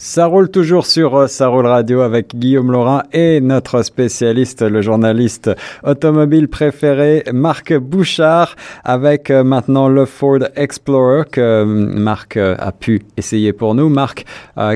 Ça 0.07 0.27
roule 0.27 0.51
toujours 0.51 0.85
sur 0.85 1.17
euh, 1.17 1.27
Ça 1.29 1.49
roule 1.49 1.65
radio 1.65 2.03
avec 2.03 2.37
Guillaume 2.37 2.71
Laurin 2.71 3.05
et 3.15 3.41
notre 3.41 3.81
spécialiste, 3.81 4.61
le 4.61 4.83
journaliste 4.83 5.51
automobile 5.83 6.49
préféré, 6.49 7.25
Marc 7.33 7.73
Bouchard, 7.73 8.55
avec 8.85 9.31
euh, 9.31 9.43
maintenant 9.45 9.89
le 9.89 10.05
Ford 10.05 10.41
Explorer 10.57 11.23
que 11.33 11.41
euh, 11.41 11.65
Marc 11.65 12.37
a 12.37 12.71
pu 12.73 13.01
essayer 13.17 13.55
pour 13.55 13.75
nous. 13.75 13.89
Marc, 13.89 14.27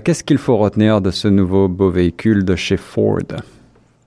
qu'est-ce 0.02 0.24
qu'il 0.24 0.38
faut 0.38 0.56
retenir 0.56 1.02
de 1.02 1.10
ce 1.10 1.28
nouveau 1.28 1.68
beau 1.68 1.90
véhicule 1.90 2.46
de 2.46 2.56
chez 2.56 2.78
Ford? 2.78 3.18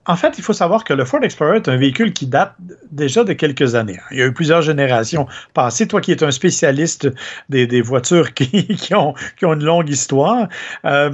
En 0.07 0.15
fait, 0.15 0.37
il 0.37 0.43
faut 0.43 0.53
savoir 0.53 0.83
que 0.83 0.93
le 0.93 1.05
Ford 1.05 1.23
Explorer 1.23 1.57
est 1.57 1.69
un 1.69 1.77
véhicule 1.77 2.11
qui 2.11 2.25
date 2.25 2.55
déjà 2.91 3.23
de 3.23 3.33
quelques 3.33 3.75
années. 3.75 3.99
Il 4.09 4.17
y 4.17 4.21
a 4.23 4.25
eu 4.25 4.33
plusieurs 4.33 4.63
générations 4.63 5.27
passées. 5.53 5.87
Toi 5.87 6.01
qui 6.01 6.11
es 6.11 6.23
un 6.23 6.31
spécialiste 6.31 7.07
des, 7.49 7.81
voitures 7.81 8.33
qui, 8.33 8.95
ont, 8.95 9.13
une 9.41 9.63
longue 9.63 9.89
histoire, 9.89 10.47
euh, 10.85 11.11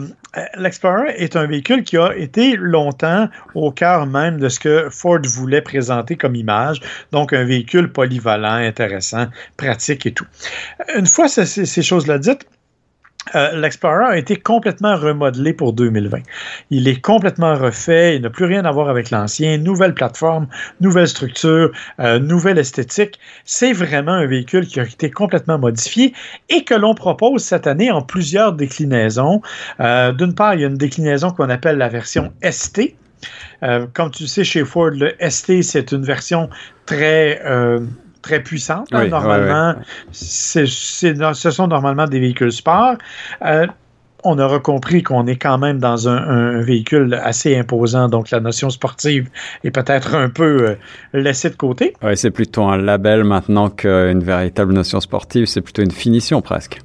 l'Explorer 0.58 1.14
est 1.18 1.36
un 1.36 1.48
véhicule 1.48 1.84
qui 1.84 1.98
a 1.98 2.16
été 2.16 2.56
longtemps 2.56 3.28
au 3.56 3.72
cœur 3.72 4.06
même 4.06 4.40
de 4.40 4.48
ce 4.48 4.60
que 4.60 4.88
Ford 4.90 5.20
voulait 5.22 5.62
présenter 5.62 6.16
comme 6.16 6.36
image. 6.36 6.80
Donc, 7.12 7.34
un 7.34 7.44
véhicule 7.44 7.92
polyvalent, 7.92 8.54
intéressant, 8.54 9.28
pratique 9.58 10.06
et 10.06 10.14
tout. 10.14 10.28
Une 10.96 11.08
fois 11.08 11.28
ces 11.28 11.82
choses-là 11.82 12.20
dites, 12.20 12.48
euh, 13.36 13.60
L'Explorer 13.60 14.06
a 14.06 14.18
été 14.18 14.36
complètement 14.36 14.96
remodelé 14.96 15.54
pour 15.54 15.74
2020. 15.74 16.20
Il 16.70 16.88
est 16.88 17.02
complètement 17.02 17.56
refait, 17.56 18.16
il 18.16 18.22
n'a 18.22 18.30
plus 18.30 18.46
rien 18.46 18.66
à 18.66 18.72
voir 18.72 18.90
avec 18.90 19.12
l'ancien, 19.12 19.58
nouvelle 19.58 19.94
plateforme, 19.94 20.48
nouvelle 20.82 21.08
structure, 21.08 21.72
euh, 22.00 22.20
nouvelle 22.20 22.58
esthétique. 22.58 23.20
C'est 23.46 23.74
vraiment 23.74 24.14
un 24.14 24.26
véhicule 24.26 24.68
qui 24.68 24.80
a 24.80 24.84
été 24.84 25.10
complètement 25.10 25.58
modifié 25.58 26.14
et 26.50 26.64
que 26.64 26.74
l'on 26.74 26.94
propose 26.94 27.44
cette 27.44 27.68
année 27.68 27.92
en 27.92 28.02
plusieurs 28.02 28.54
déclinaisons. 28.54 29.42
Euh, 29.80 30.12
d'une 30.14 30.34
part, 30.34 30.56
il 30.56 30.62
y 30.62 30.64
a 30.64 30.68
une 30.68 30.78
déclinaison 30.78 31.32
qu'on 31.32 31.50
appelle 31.50 31.78
la 31.78 31.90
version 31.90 32.32
ST. 32.44 32.96
comme 33.94 34.12
tu 34.12 34.28
sais, 34.28 34.44
chez 34.44 34.64
Ford, 34.64 34.92
le 34.92 35.14
ST, 35.30 35.64
c'est 35.64 35.92
une 35.92 36.04
version 36.04 36.50
très 36.86 37.42
très 38.22 38.42
puissante. 38.42 38.88
Hein, 38.92 39.08
normalement, 39.08 39.76
ce 40.12 40.66
sont 40.66 41.68
normalement 41.68 42.06
des 42.06 42.20
véhicules 42.20 42.52
sport. 42.52 42.96
Euh, 43.46 43.68
on 44.24 44.40
aura 44.40 44.60
compris 44.60 45.04
qu'on 45.04 45.28
est 45.28 45.36
quand 45.36 45.58
même 45.58 45.80
dans 45.80 46.10
un, 46.10 46.62
véhicule 46.62 47.14
assez 47.14 47.58
imposant, 47.58 48.10
donc 48.10 48.32
la 48.32 48.40
notion 48.40 48.70
sportive 48.70 49.30
est 49.64 49.72
peut-être 49.72 50.16
un 50.16 50.30
peu 50.30 50.44
euh, 50.44 50.76
laissée 51.14 51.50
de 51.50 51.56
côté. 51.56 51.94
Oui, 52.04 52.18
c'est 52.18 52.32
plutôt 52.32 52.64
un 52.64 52.78
label 52.78 53.24
maintenant 53.24 53.70
qu'une 53.70 54.24
véritable 54.24 54.74
notion 54.74 55.00
sportive, 55.00 55.46
c'est 55.46 55.62
plutôt 55.62 55.84
une 55.84 55.92
finition 55.92 56.42
presque. 56.42 56.80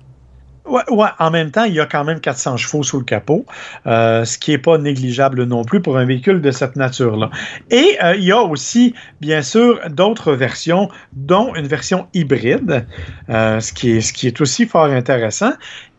Ouais, 0.65 0.83
ouais, 0.91 1.09
en 1.19 1.31
même 1.33 1.51
temps, 1.51 1.65
il 1.65 1.75
y 1.75 1.81
a 1.81 1.87
quand 1.87 2.05
même 2.05 2.21
400 2.21 2.57
chevaux 2.57 2.85
sous 2.85 2.99
le 2.99 3.05
capot, 3.05 3.45
euh, 3.87 4.25
ce 4.25 4.39
qui 4.39 4.53
n'est 4.53 4.59
pas 4.59 4.79
négligeable 4.79 5.45
non 5.45 5.65
plus 5.65 5.83
pour 5.83 5.99
un 5.99 6.05
véhicule 6.05 6.41
de 6.41 6.51
cette 6.53 6.77
nature-là. 6.77 7.31
Et 7.71 7.99
euh, 8.03 8.15
il 8.15 8.23
y 8.23 8.31
a 8.31 8.41
aussi, 8.41 8.95
bien 9.21 9.43
sûr, 9.43 9.81
d'autres 9.91 10.35
versions, 10.35 10.89
dont 11.15 11.53
une 11.57 11.67
version 11.67 12.07
hybride, 12.15 12.87
euh, 13.29 13.59
ce, 13.59 13.73
qui 13.73 13.91
est, 13.91 14.01
ce 14.03 14.13
qui 14.13 14.29
est 14.29 14.41
aussi 14.41 14.67
fort 14.67 14.85
intéressant. 14.85 15.53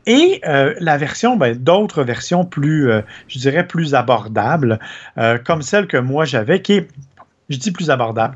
Et 0.05 0.41
la 0.43 0.97
version, 0.97 1.37
ben, 1.37 1.55
d'autres 1.55 2.03
versions 2.03 2.43
plus, 2.43 2.89
je 3.29 3.39
dirais, 3.39 3.65
plus 3.65 3.95
abordables, 3.95 4.77
comme 5.45 5.61
celle 5.61 5.87
que 5.87 5.95
moi 5.95 6.25
j'avais, 6.25 6.61
qui 6.61 6.73
est 6.73 6.87
je 7.49 7.57
dis 7.57 7.71
plus 7.71 7.89
abordable. 7.89 8.35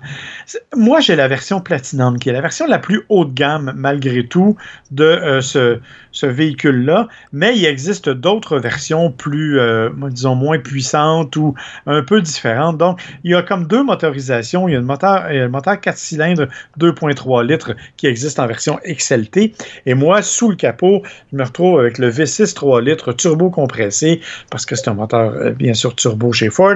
Moi, 0.75 1.00
j'ai 1.00 1.15
la 1.15 1.27
version 1.27 1.62
Platinum, 1.62 2.19
qui 2.19 2.29
est 2.29 2.34
la 2.34 2.41
version 2.41 2.67
la 2.67 2.79
plus 2.79 3.03
haut 3.10 3.25
de 3.25 3.34
gamme, 3.34 3.74
malgré 3.75 4.25
tout, 4.25 4.57
de 4.91 5.03
euh, 5.03 5.79
ce, 6.18 6.26
véhicule-là. 6.26 7.08
Mais 7.32 7.58
il 7.58 7.66
existe 7.66 8.10
d'autres 8.10 8.60
versions 8.60 9.12
plus, 9.12 9.60
euh, 9.60 9.90
disons, 10.10 10.36
moins 10.36 10.60
puissantes 10.60 11.36
ou 11.36 11.54
un 11.86 12.02
peu 12.02 12.22
différentes. 12.22 12.78
Donc, 12.78 13.00
il 13.24 13.32
y 13.32 13.36
a 13.36 13.42
comme 13.42 13.68
deux 13.68 13.84
motorisations. 13.84 14.68
Il 14.68 14.74
y 14.74 14.76
a 14.76 14.80
le 14.80 14.86
moteur, 14.86 15.26
un 15.26 15.48
moteur 15.48 15.80
4 15.80 15.98
cylindres 15.98 16.48
2.3 16.80 17.46
litres 17.46 17.76
qui 17.96 18.08
existe 18.08 18.40
en 18.40 18.48
version 18.48 18.80
XLT. 18.86 19.54
Et 19.86 19.94
moi, 19.94 20.22
sous 20.22 20.50
le 20.50 20.56
capot, 20.56 21.04
je 21.32 21.38
me 21.38 21.44
retrouve 21.44 21.80
avec 21.80 21.98
le 21.98 22.10
V6 22.10 22.54
3 22.54 22.82
litres 22.82 23.14
turbo 23.14 23.50
compressé, 23.50 24.22
parce 24.50 24.66
que 24.66 24.76
c'est 24.76 24.90
un 24.90 24.94
moteur, 24.94 25.34
euh, 25.34 25.52
bien 25.52 25.74
sûr, 25.74 25.96
turbo 25.96 26.32
chez 26.32 26.50
Ford 26.50 26.76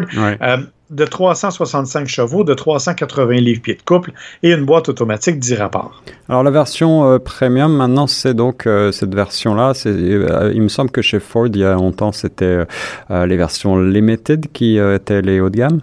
de 0.91 1.05
365 1.05 2.07
chevaux, 2.07 2.43
de 2.43 2.53
380 2.53 3.35
livres-pieds 3.35 3.75
de 3.75 3.81
couple 3.81 4.11
et 4.43 4.51
une 4.51 4.65
boîte 4.65 4.89
automatique 4.89 5.39
10 5.39 5.55
rapports. 5.55 6.03
Alors 6.29 6.43
la 6.43 6.51
version 6.51 7.09
euh, 7.09 7.17
premium, 7.17 7.75
maintenant, 7.75 8.07
c'est 8.07 8.33
donc 8.33 8.67
euh, 8.67 8.91
cette 8.91 9.15
version-là. 9.15 9.30
Euh, 9.45 10.51
il 10.53 10.61
me 10.61 10.67
semble 10.67 10.91
que 10.91 11.01
chez 11.01 11.19
Ford, 11.19 11.47
il 11.47 11.57
y 11.57 11.63
a 11.63 11.73
longtemps, 11.73 12.11
c'était 12.11 12.65
les 13.09 13.37
versions 13.37 13.79
limited 13.79 14.47
qui 14.51 14.77
étaient 14.77 15.21
les 15.21 15.39
hauts 15.39 15.49
de 15.49 15.57
gamme. 15.57 15.81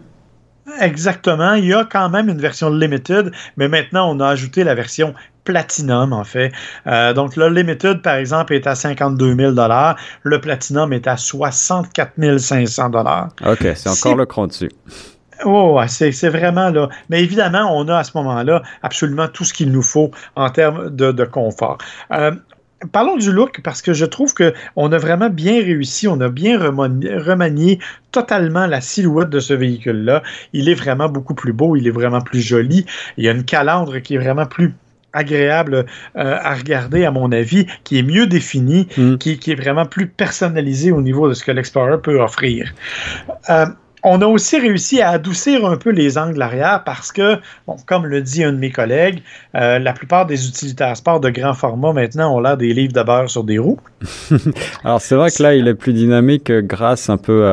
Exactement. 0.81 1.55
Il 1.55 1.64
y 1.64 1.75
a 1.75 1.85
quand 1.85 2.09
même 2.11 2.28
une 2.28 2.38
version 2.38 2.71
limited, 2.71 3.33
mais 3.57 3.69
maintenant, 3.69 4.14
on 4.14 4.21
a 4.21 4.28
ajouté 4.28 4.64
la 4.64 4.75
version 4.75 5.14
Platinum, 5.49 6.12
en 6.12 6.25
fait. 6.25 6.52
Euh, 6.87 7.14
donc, 7.14 7.35
le 7.35 7.49
Limited, 7.49 8.02
par 8.02 8.17
exemple, 8.17 8.52
est 8.52 8.67
à 8.67 8.75
52 8.75 9.35
000 9.35 9.55
Le 10.23 10.40
Platinum 10.43 10.93
est 10.93 11.07
à 11.07 11.17
64 11.17 12.37
500 12.37 12.90
OK, 13.47 13.67
c'est 13.75 13.88
encore 13.88 14.14
le 14.14 14.26
cran 14.26 14.47
dessus. 14.47 14.71
Oh, 15.47 15.81
c'est 15.87 16.28
vraiment 16.28 16.69
là. 16.69 16.90
Mais 17.09 17.23
évidemment, 17.23 17.75
on 17.75 17.88
a 17.88 17.97
à 17.97 18.05
ce 18.05 18.11
moment-là 18.17 18.62
absolument 18.83 19.26
tout 19.28 19.45
ce 19.45 19.55
qu'il 19.55 19.73
nous 19.73 19.83
faut 19.83 20.11
en 20.37 20.50
termes 20.50 20.95
de, 20.95 21.25
confort. 21.25 21.78
Euh, 22.12 22.33
Parlons 22.92 23.16
du 23.16 23.32
look 23.32 23.61
parce 23.64 23.82
que 23.82 23.92
je 23.92 24.04
trouve 24.04 24.35
qu'on 24.35 24.92
a 24.92 24.99
vraiment 24.99 25.30
bien 25.30 25.54
réussi, 25.54 26.06
on 26.06 26.20
a 26.20 26.28
bien 26.28 26.58
remanié, 26.58 27.80
totalement 28.12 28.66
la 28.66 28.80
silhouette 28.80 29.30
de 29.30 29.40
ce 29.40 29.52
véhicule-là. 29.52 30.23
Il 30.52 30.68
est 30.68 30.75
vraiment 30.75 31.08
beaucoup 31.08 31.35
plus 31.35 31.52
beau, 31.52 31.75
il 31.75 31.88
est 31.88 31.92
vraiment 31.92 32.20
plus 32.20 32.40
joli. 32.40 32.87
Il 33.16 33.25
y 33.25 33.28
a 33.28 33.32
une 33.32 33.44
calandre 33.44 33.99
qui 33.99 34.14
est 34.14 34.18
vraiment 34.18 34.47
plus 34.47 34.75
agréable 35.12 35.87
euh, 36.16 36.38
à 36.40 36.54
regarder, 36.54 37.04
à 37.04 37.11
mon 37.11 37.32
avis, 37.32 37.66
qui 37.85 37.99
est 37.99 38.02
mieux 38.02 38.26
défini, 38.26 38.88
mm. 38.97 39.16
qui, 39.16 39.32
est 39.32 39.54
vraiment 39.61 39.87
plus 39.87 40.06
personnalisé 40.06 40.92
au 40.92 41.02
niveau 41.02 41.28
de 41.28 41.35
ce 41.35 41.44
que 41.44 41.50
l'Explorer 41.50 42.00
peut 42.00 42.20
offrir. 42.20 42.73
Euh, 43.50 43.66
on 44.02 44.21
a 44.23 44.26
aussi 44.26 44.59
réussi 44.59 45.00
à 45.00 45.11
adoucir 45.11 45.64
un 45.67 45.76
peu 45.76 45.90
les 45.90 46.19
angles 46.19 46.40
arrière 46.40 46.83
parce 46.85 47.12
que, 47.12 47.37
bon, 47.67 47.76
comme 47.87 48.07
le 48.07 48.23
dit 48.23 48.45
un 48.45 48.52
de 48.52 48.59
mes 48.59 48.71
collègues, 48.71 49.23
euh, 49.55 49.78
la 49.78 49.93
plupart 49.93 50.26
des 50.26 50.49
utilitaires 50.49 50.97
sport 50.97 51.21
de 51.21 51.31
grand 51.31 51.55
format 51.55 51.93
maintenant 51.93 52.37
ont 52.37 52.40
l'air 52.40 52.57
des 52.57 52.73
livres 52.73 52.93
de 52.93 53.02
beurre 53.02 53.31
sur 53.31 53.45
des 53.45 53.59
roues. 53.59 53.81
Alors 54.85 55.00
c'est 55.00 55.14
vrai 55.14 55.31
que 55.31 55.43
là, 55.43 55.55
il 55.55 55.67
est 55.69 55.75
plus 55.75 55.93
dynamique 55.93 56.50
grâce 56.50 57.11
un 57.11 57.17
peu 57.17 57.49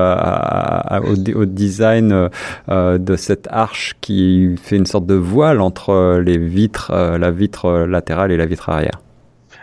au, 1.35 1.45
design 1.45 2.29
euh, 2.69 2.97
de 2.97 3.15
cette 3.15 3.47
arche 3.51 3.95
qui 4.01 4.55
fait 4.61 4.75
une 4.75 4.85
sorte 4.85 5.05
de 5.05 5.15
voile 5.15 5.61
entre 5.61 6.19
les 6.23 6.37
vitres, 6.37 6.91
euh, 6.91 7.17
la 7.17 7.31
vitre 7.31 7.85
latérale 7.85 8.31
et 8.31 8.37
la 8.37 8.45
vitre 8.45 8.69
arrière. 8.69 9.04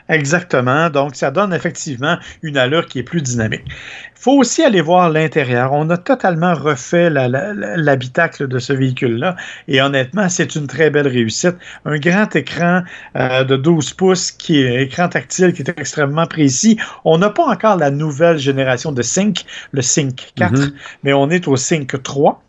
Exactement. 0.09 0.91
Donc, 0.91 1.15
ça 1.15 1.31
donne 1.31 1.53
effectivement 1.53 2.19
une 2.43 2.57
allure 2.57 2.87
qui 2.87 2.99
est 2.99 3.03
plus 3.03 3.23
dynamique. 3.23 3.65
Il 3.67 4.23
faut 4.23 4.39
aussi 4.39 4.63
aller 4.63 4.81
voir 4.81 5.11
l'intérieur. 5.11 5.73
On 5.73 5.91
a 5.91 5.97
totalement 5.97 6.55
refait 6.55 7.11
l'habitacle 7.11 8.47
de 8.47 8.59
ce 8.59 8.73
véhicule-là. 8.73 9.37
Et 9.69 9.83
honnêtement, 9.83 10.29
c'est 10.29 10.55
une 10.55 10.67
très 10.67 10.91
belle 10.91 11.09
réussite. 11.09 11.57
Un 11.85 11.99
grand 11.99 12.35
écran 12.37 12.83
euh, 13.17 13.45
de 13.45 13.57
12 13.57 13.95
pouces, 13.95 14.31
qui 14.31 14.63
est 14.63 14.83
écran 14.85 15.09
tactile, 15.09 15.53
qui 15.53 15.63
est 15.63 15.69
extrêmement 15.77 16.27
précis. 16.27 16.79
On 17.05 17.19
n'a 17.19 17.31
pas 17.31 17.47
encore 17.47 17.77
la 17.77 17.91
nouvelle 17.91 18.39
génération 18.39 18.93
de 18.93 19.03
Sync, 19.03 19.45
le 19.73 19.83
Sync 19.83 20.33
4, 20.37 20.53
mm-hmm. 20.53 20.73
mais 21.03 21.13
on 21.13 21.29
est 21.31 21.49
au 21.49 21.57
Sync 21.57 22.01
3 22.03 22.43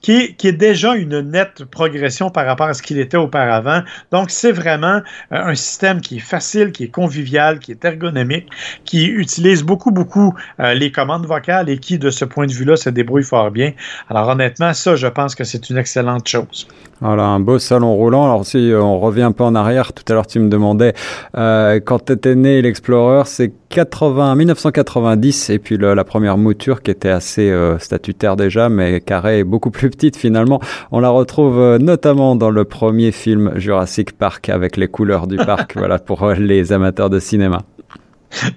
qui 0.00 0.34
est, 0.42 0.52
déjà 0.52 0.94
une 0.94 1.20
nette 1.20 1.64
progression 1.64 2.30
par 2.30 2.46
rapport 2.46 2.66
à 2.66 2.74
ce 2.74 2.82
qu'il 2.82 2.98
était 2.98 3.16
auparavant. 3.16 3.82
Donc, 4.10 4.30
c'est 4.30 4.52
vraiment 4.52 4.96
euh, 4.96 5.00
un 5.30 5.54
système 5.54 6.00
qui 6.00 6.16
est 6.16 6.20
facile, 6.20 6.72
qui 6.72 6.84
est 6.84 6.88
convivial, 6.88 7.58
qui 7.58 7.72
est 7.72 7.84
ergonomique, 7.84 8.48
qui 8.84 9.06
utilise 9.06 9.62
beaucoup, 9.62 9.90
beaucoup 9.90 10.34
euh, 10.58 10.74
les 10.74 10.90
commandes 10.90 11.26
vocales 11.26 11.68
et 11.68 11.78
qui, 11.78 11.98
de 11.98 12.10
ce 12.10 12.24
point 12.24 12.46
de 12.46 12.52
vue-là, 12.52 12.76
se 12.76 12.90
débrouille 12.90 13.22
fort 13.22 13.50
bien. 13.50 13.72
Alors, 14.08 14.28
honnêtement, 14.28 14.72
ça, 14.72 14.96
je 14.96 15.06
pense 15.06 15.34
que 15.34 15.44
c'est 15.44 15.70
une 15.70 15.78
excellente 15.78 16.26
chose. 16.26 16.66
Voilà, 17.00 17.24
un 17.24 17.40
beau 17.40 17.58
salon 17.58 17.94
roulant. 17.94 18.24
Alors, 18.24 18.46
si 18.46 18.70
euh, 18.70 18.82
on 18.82 18.98
revient 18.98 19.22
un 19.22 19.32
peu 19.32 19.44
en 19.44 19.54
arrière, 19.54 19.92
tout 19.92 20.04
à 20.08 20.14
l'heure, 20.14 20.26
tu 20.26 20.40
me 20.40 20.48
demandais, 20.48 20.94
quand 21.34 22.04
tu 22.06 22.12
étais 22.12 22.34
né, 22.34 22.62
l'Explorer, 22.62 23.22
c'est 23.26 23.52
80, 23.70 24.34
1990, 24.34 25.50
et 25.50 25.58
puis 25.58 25.78
la 25.78 26.04
première 26.04 26.36
mouture 26.36 26.82
qui 26.82 26.90
était 26.90 27.08
assez 27.08 27.52
statutaire 27.78 28.36
déjà, 28.36 28.68
mais 28.68 29.00
carré 29.00 29.40
et 29.40 29.44
beaucoup 29.44 29.70
plus 29.70 29.90
petite 29.90 30.16
finalement. 30.16 30.60
On 30.90 31.00
la 31.00 31.08
retrouve 31.08 31.58
euh, 31.58 31.78
notamment 31.78 32.36
dans 32.36 32.50
le 32.50 32.64
premier 32.64 33.12
film 33.12 33.52
Jurassic 33.56 34.12
Park 34.12 34.48
avec 34.48 34.76
les 34.76 34.88
couleurs 34.88 35.26
du 35.26 35.36
parc, 35.36 35.74
voilà 35.76 35.98
pour 35.98 36.22
euh, 36.22 36.34
les 36.34 36.72
amateurs 36.72 37.10
de 37.10 37.18
cinéma. 37.18 37.62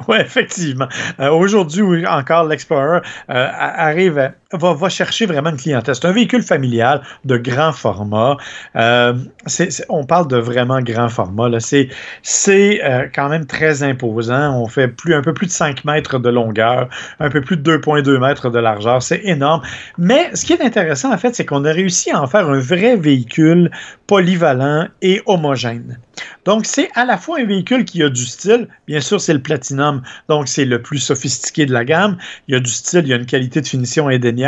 Oui, 0.08 0.18
effectivement. 0.20 0.88
Euh, 1.20 1.32
aujourd'hui, 1.32 2.06
encore, 2.06 2.46
l'Explorer 2.46 3.00
euh, 3.30 3.48
arrive, 3.52 4.32
va, 4.58 4.90
chercher 4.90 5.26
vraiment 5.26 5.50
une 5.50 5.58
clientèle. 5.58 5.96
C'est 5.96 6.06
un 6.06 6.12
véhicule 6.12 6.44
familial 6.44 7.02
de 7.26 7.38
grand 7.38 7.72
format. 7.72 8.38
Euh, 8.76 9.14
on 9.90 10.06
parle 10.06 10.28
de 10.28 10.38
vraiment 10.38 10.82
grand 10.82 11.10
format. 11.10 11.50
C'est 11.60 12.80
quand 13.14 13.30
même 13.30 13.46
très 13.46 13.84
imposant. 13.84 14.56
On 14.62 14.68
fait 14.68 14.88
plus, 14.88 15.14
un 15.14 15.22
peu 15.22 15.34
plus 15.34 15.48
de 15.48 15.52
5 15.52 15.86
mètres 15.86 16.20
de 16.20 16.30
longueur, 16.30 16.90
un 17.20 17.30
peu 17.30 17.42
plus 17.42 17.58
de 17.58 17.78
2,2 17.78 18.20
mètres 18.20 18.50
de 18.50 18.60
largeur. 18.60 19.02
C'est 19.02 19.22
énorme. 19.24 19.62
Mais 19.98 20.36
ce 20.36 20.46
qui 20.46 20.54
est 20.54 20.62
intéressant, 20.62 21.14
en 21.14 21.18
fait, 21.18 21.36
c'est 21.36 21.46
qu'on 21.46 21.66
a 21.66 21.72
réussi 21.72 22.12
à 22.12 22.22
en 22.22 22.28
faire 22.28 22.50
un 22.50 22.60
vrai 22.60 22.96
véhicule 22.96 23.72
polyvalent 24.08 24.88
et 25.02 25.22
homogène. 25.26 25.98
Donc, 26.46 26.66
c'est 26.66 26.90
à 26.96 27.06
la 27.06 27.18
fois 27.18 27.40
un 27.40 27.46
véhicule 27.46 27.86
qui 27.86 28.04
a 28.04 28.10
du 28.10 28.26
style. 28.26 28.68
Bien 28.88 29.00
sûr, 29.00 29.20
c'est 29.20 29.34
le 29.34 29.42
Platinum, 29.42 30.02
donc 30.30 30.48
c'est 30.48 30.66
le 30.66 30.82
plus 30.82 31.00
sophistiqué 31.00 31.66
de 31.66 31.74
la 31.74 31.86
gamme. 31.86 32.18
Il 32.48 32.54
y 32.54 32.58
a 32.58 32.60
du 32.60 32.70
style, 32.70 33.02
il 33.04 33.08
y 33.08 33.14
a 33.14 33.16
une 33.16 33.26
qualité 33.26 33.62
de 33.62 33.68
finition 33.68 34.08
indéniable. 34.08 34.43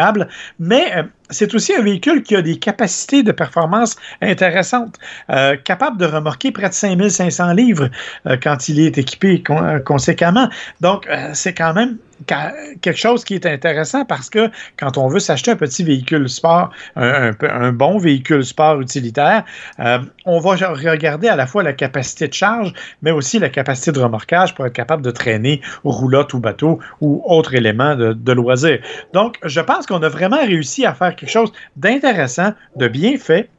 Mais 0.59 0.93
euh, 0.95 1.03
c'est 1.29 1.53
aussi 1.55 1.73
un 1.75 1.81
véhicule 1.81 2.23
qui 2.23 2.35
a 2.35 2.41
des 2.41 2.57
capacités 2.57 3.23
de 3.23 3.31
performance 3.31 3.95
intéressantes, 4.21 4.95
euh, 5.29 5.55
capable 5.57 5.97
de 5.97 6.05
remorquer 6.05 6.51
près 6.51 6.69
de 6.69 6.73
5500 6.73 7.53
livres 7.53 7.89
euh, 8.27 8.37
quand 8.41 8.69
il 8.69 8.79
est 8.79 8.97
équipé 8.97 9.43
conséquemment. 9.85 10.49
Donc, 10.81 11.07
c'est 11.33 11.53
quand 11.53 11.73
même 11.73 11.97
quelque 12.25 12.97
chose 12.97 13.23
qui 13.23 13.35
est 13.35 13.45
intéressant 13.45 14.05
parce 14.05 14.29
que 14.29 14.49
quand 14.77 14.97
on 14.97 15.07
veut 15.07 15.19
s'acheter 15.19 15.51
un 15.51 15.55
petit 15.55 15.83
véhicule 15.83 16.29
sport, 16.29 16.69
un, 16.95 17.71
bon 17.71 17.97
véhicule 17.97 18.43
sport 18.45 18.79
utilitaire, 18.79 19.43
euh, 19.79 19.99
on 20.25 20.39
va 20.39 20.51
regarder 20.55 21.27
à 21.27 21.35
la 21.35 21.47
fois 21.47 21.63
la 21.63 21.73
capacité 21.73 22.27
de 22.27 22.33
charge, 22.33 22.73
mais 23.01 23.11
aussi 23.11 23.39
la 23.39 23.49
capacité 23.49 23.91
de 23.91 23.99
remorquage 23.99 24.55
pour 24.55 24.65
être 24.65 24.73
capable 24.73 25.01
de 25.01 25.11
traîner 25.11 25.61
roulotte 25.83 26.33
ou 26.33 26.39
bateau 26.39 26.79
ou 27.01 27.21
autre 27.25 27.53
élément 27.53 27.95
de, 27.95 28.13
de 28.13 28.31
loisir. 28.31 28.79
Donc, 29.13 29.37
je 29.43 29.61
pense 29.61 29.85
qu'on 29.85 30.01
a 30.01 30.09
vraiment 30.09 30.41
réussi 30.41 30.85
à 30.85 30.93
faire 30.93 31.14
quelque 31.15 31.29
chose 31.29 31.51
d'intéressant, 31.75 32.53
de 32.75 32.87
bien 32.87 33.17
fait, 33.17 33.49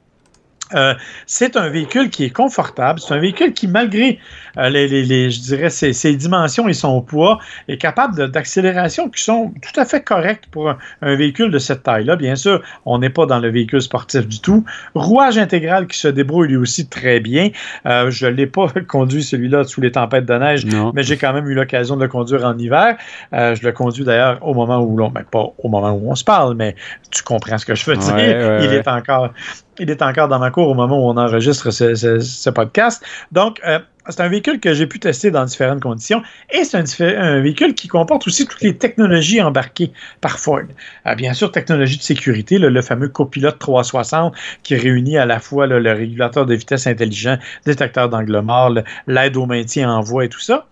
euh, 0.75 0.95
c'est 1.27 1.57
un 1.57 1.69
véhicule 1.69 2.11
qui 2.11 2.25
est 2.25 2.31
confortable. 2.31 2.99
C'est 3.01 3.15
un 3.15 3.19
véhicule 3.19 3.53
qui, 3.53 3.69
malgré 3.69 4.19
euh, 4.59 4.69
les, 4.69 5.31
je 5.31 5.41
dirais, 5.41 5.71
ses, 5.71 6.17
dimensions 6.17 6.69
et 6.69 6.75
son 6.75 7.03
poids, 7.03 7.39
est 7.69 7.77
capable 7.77 8.31
d'accélération 8.31 9.09
qui 9.09 9.23
sont 9.23 9.53
tout 9.63 9.81
à 9.81 9.85
fait 9.85 10.03
correctes 10.03 10.47
pour 10.51 10.71
un, 10.71 11.15
véhicule 11.15 11.51
de 11.51 11.59
cette 11.59 11.85
taille-là. 11.85 12.17
Bien 12.17 12.35
sûr, 12.35 12.63
on 12.85 12.99
n'est 12.99 13.11
pas 13.11 13.27
dans 13.27 13.39
le 13.39 13.49
véhicule 13.49 13.81
sportif 13.81 14.27
du 14.27 14.41
tout. 14.41 14.65
Rouage 14.95 15.39
intégral 15.39 15.87
qui 15.87 15.99
se 15.99 16.09
débrouille 16.09 16.49
lui 16.49 16.57
aussi 16.57 16.89
très 16.89 17.21
bien. 17.21 17.51
Euh, 17.87 18.11
je 18.11 18.27
ne 18.27 18.33
l'ai 18.33 18.47
pas 18.47 18.69
conduit 18.89 19.23
celui-là 19.23 19.65
sous 19.65 19.81
les 19.81 19.93
tempêtes 19.93 20.27
de 20.27 20.35
neige, 20.35 20.67
mais 20.95 21.03
j'ai 21.03 21.17
quand 21.17 21.33
même 21.33 21.49
eu 21.49 21.55
l'occasion 21.55 21.97
de 21.97 22.03
le 22.03 22.09
conduire 22.09 22.45
en 22.45 22.59
hiver. 22.59 22.97
je 23.33 23.65
le 23.65 23.73
conduis 23.73 24.05
d'ailleurs 24.05 24.39
au 24.43 24.55
moment 24.55 24.81
où 24.81 24.97
l'on, 24.97 25.11
ben, 25.11 25.25
pas 25.25 25.53
au 25.59 25.69
moment 25.69 25.93
où 25.93 26.11
on 26.11 26.15
se 26.15 26.25
parle, 26.25 26.55
mais 26.55 26.75
tu 27.11 27.23
comprends 27.23 27.59
ce 27.59 27.67
que 27.67 27.75
je 27.75 27.89
veux 27.91 27.97
dire. 27.97 28.17
Il 28.63 28.73
est 28.73 28.89
encore, 28.89 29.31
il 29.79 29.91
est 29.91 30.03
encore 30.03 30.29
dans 30.29 30.39
ma 30.39 30.51
cour 30.51 30.69
au 30.69 30.75
moment 30.75 30.99
où 30.99 31.11
on 31.11 31.17
enregistre 31.17 31.71
ce, 31.71 32.51
podcast. 32.51 33.05
Donc, 33.33 33.61
euh, 33.67 33.79
c'est 34.09 34.21
un 34.21 34.29
véhicule 34.29 34.61
que 34.61 34.73
j'ai 34.73 34.87
pu 34.87 35.01
tester 35.01 35.31
dans 35.31 35.45
différentes 35.45 35.81
conditions 35.81 36.23
et 36.51 36.65
c'est 36.65 37.01
un, 37.01 37.41
véhicule 37.41 37.75
qui 37.75 37.89
comporte 37.89 38.27
aussi 38.27 38.47
toutes 38.47 38.63
les 38.63 38.77
technologies 38.77 39.43
embarquées 39.43 39.93
par 40.21 40.39
Ford. 40.39 40.63
Euh, 41.07 41.15
bien 41.15 41.33
sûr, 41.33 41.51
technologie 41.51 41.99
de 41.99 42.03
sécurité, 42.03 42.59
le, 42.59 42.83
fameux 42.83 43.09
copilote 43.09 43.59
360 43.59 44.35
qui 44.63 44.77
réunit 44.77 45.19
à 45.19 45.27
la 45.27 45.41
fois 45.41 45.67
le 45.67 45.93
régulateur 45.93 46.47
de 46.47 46.55
vitesse 46.55 46.87
intelligent, 46.87 47.39
détecteur 47.65 48.09
d'angle 48.09 48.41
mort, 48.41 48.75
l'aide 49.07 49.37
au 49.37 49.47
maintien 49.47 49.91
en 49.91 50.01
voie 50.01 50.25
et 50.25 50.29
tout 50.29 50.41
ça 50.41 50.67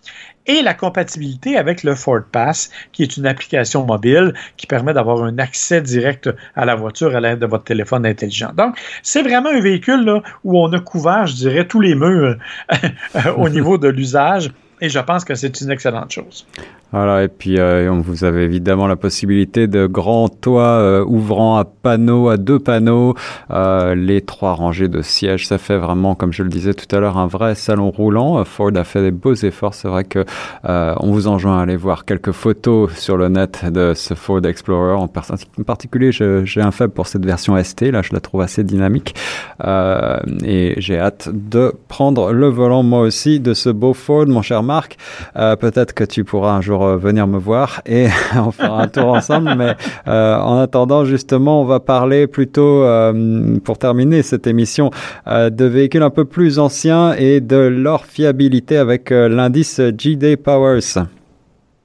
et 0.46 0.62
la 0.62 0.74
compatibilité 0.74 1.56
avec 1.56 1.82
le 1.82 1.94
Ford 1.94 2.22
Pass, 2.30 2.70
qui 2.92 3.02
est 3.02 3.16
une 3.16 3.26
application 3.26 3.84
mobile 3.84 4.34
qui 4.56 4.66
permet 4.66 4.92
d'avoir 4.92 5.22
un 5.22 5.38
accès 5.38 5.80
direct 5.80 6.30
à 6.54 6.64
la 6.64 6.74
voiture 6.74 7.14
à 7.16 7.20
l'aide 7.20 7.38
de 7.38 7.46
votre 7.46 7.64
téléphone 7.64 8.06
intelligent. 8.06 8.52
Donc, 8.56 8.76
c'est 9.02 9.22
vraiment 9.22 9.50
un 9.50 9.60
véhicule 9.60 10.22
où 10.44 10.58
on 10.58 10.72
a 10.72 10.80
couvert, 10.80 11.26
je 11.26 11.34
dirais, 11.34 11.66
tous 11.66 11.80
les 11.80 11.94
murs 11.94 12.36
au 13.36 13.48
niveau 13.48 13.78
de 13.78 13.88
l'usage. 13.88 14.50
Et 14.80 14.88
je 14.88 14.98
pense 14.98 15.24
que 15.24 15.34
c'est 15.34 15.60
une 15.60 15.70
excellente 15.70 16.10
chose. 16.10 16.46
Voilà, 16.94 17.24
et 17.24 17.28
puis 17.28 17.58
euh, 17.58 17.90
vous 17.90 18.22
avez 18.22 18.44
évidemment 18.44 18.86
la 18.86 18.94
possibilité 18.94 19.66
de 19.66 19.88
grands 19.88 20.28
toits 20.28 20.78
euh, 20.78 21.04
ouvrant 21.04 21.56
à 21.56 21.64
panneaux, 21.64 22.28
à 22.28 22.36
deux 22.36 22.60
panneaux, 22.60 23.16
euh, 23.50 23.96
les 23.96 24.20
trois 24.20 24.52
rangées 24.52 24.86
de 24.86 25.02
sièges. 25.02 25.48
Ça 25.48 25.58
fait 25.58 25.76
vraiment, 25.76 26.14
comme 26.14 26.32
je 26.32 26.44
le 26.44 26.48
disais 26.48 26.72
tout 26.72 26.86
à 26.94 27.00
l'heure, 27.00 27.18
un 27.18 27.26
vrai 27.26 27.56
salon 27.56 27.90
roulant. 27.90 28.44
Ford 28.44 28.70
a 28.76 28.84
fait 28.84 29.02
des 29.02 29.10
beaux 29.10 29.34
efforts. 29.34 29.74
C'est 29.74 29.88
vrai 29.88 30.04
que 30.04 30.24
on 30.62 31.10
vous 31.10 31.26
enjoint 31.26 31.58
à 31.58 31.62
aller 31.62 31.74
voir 31.74 32.04
quelques 32.04 32.30
photos 32.30 32.94
sur 32.94 33.16
le 33.16 33.28
net 33.28 33.64
de 33.64 33.92
ce 33.96 34.14
Ford 34.14 34.46
Explorer. 34.46 34.94
En, 34.94 35.08
particulier, 35.08 36.12
j'ai 36.12 36.60
un 36.60 36.70
faible 36.70 36.92
pour 36.92 37.08
cette 37.08 37.26
version 37.26 37.60
ST. 37.60 37.90
Là, 37.90 38.02
je 38.02 38.12
la 38.12 38.20
trouve 38.20 38.42
assez 38.42 38.62
dynamique. 38.62 39.16
et 39.64 40.74
j'ai 40.76 41.00
hâte 41.00 41.28
de 41.32 41.74
prendre 41.88 42.32
le 42.32 42.46
volant 42.46 42.84
moi 42.84 43.00
aussi 43.00 43.40
de 43.40 43.52
ce 43.52 43.70
beau 43.70 43.94
Ford, 43.94 44.28
mon 44.28 44.42
cher 44.42 44.62
Marc. 44.62 44.96
Peut-être 45.34 45.92
que 45.92 46.04
tu 46.04 46.22
pourras 46.22 46.52
un 46.52 46.60
jour 46.60 46.83
euh, 46.84 46.96
venir 46.96 47.26
me 47.26 47.38
voir 47.38 47.80
et 47.86 48.06
on 48.36 48.50
fera 48.50 48.82
un 48.82 48.88
tour 48.88 49.08
ensemble. 49.08 49.54
Mais 49.56 49.74
euh, 50.08 50.36
en 50.36 50.58
attendant, 50.58 51.04
justement, 51.04 51.60
on 51.60 51.64
va 51.64 51.80
parler 51.80 52.26
plutôt, 52.26 52.82
euh, 52.84 53.58
pour 53.64 53.78
terminer 53.78 54.22
cette 54.22 54.46
émission, 54.46 54.90
de 55.26 55.64
véhicules 55.64 56.02
un 56.02 56.10
peu 56.10 56.24
plus 56.24 56.58
anciens 56.58 57.14
et 57.14 57.40
de 57.40 57.56
leur 57.56 58.04
fiabilité 58.06 58.76
avec 58.76 59.10
l'indice 59.10 59.80
GD 59.80 60.36
Powers. 60.36 61.04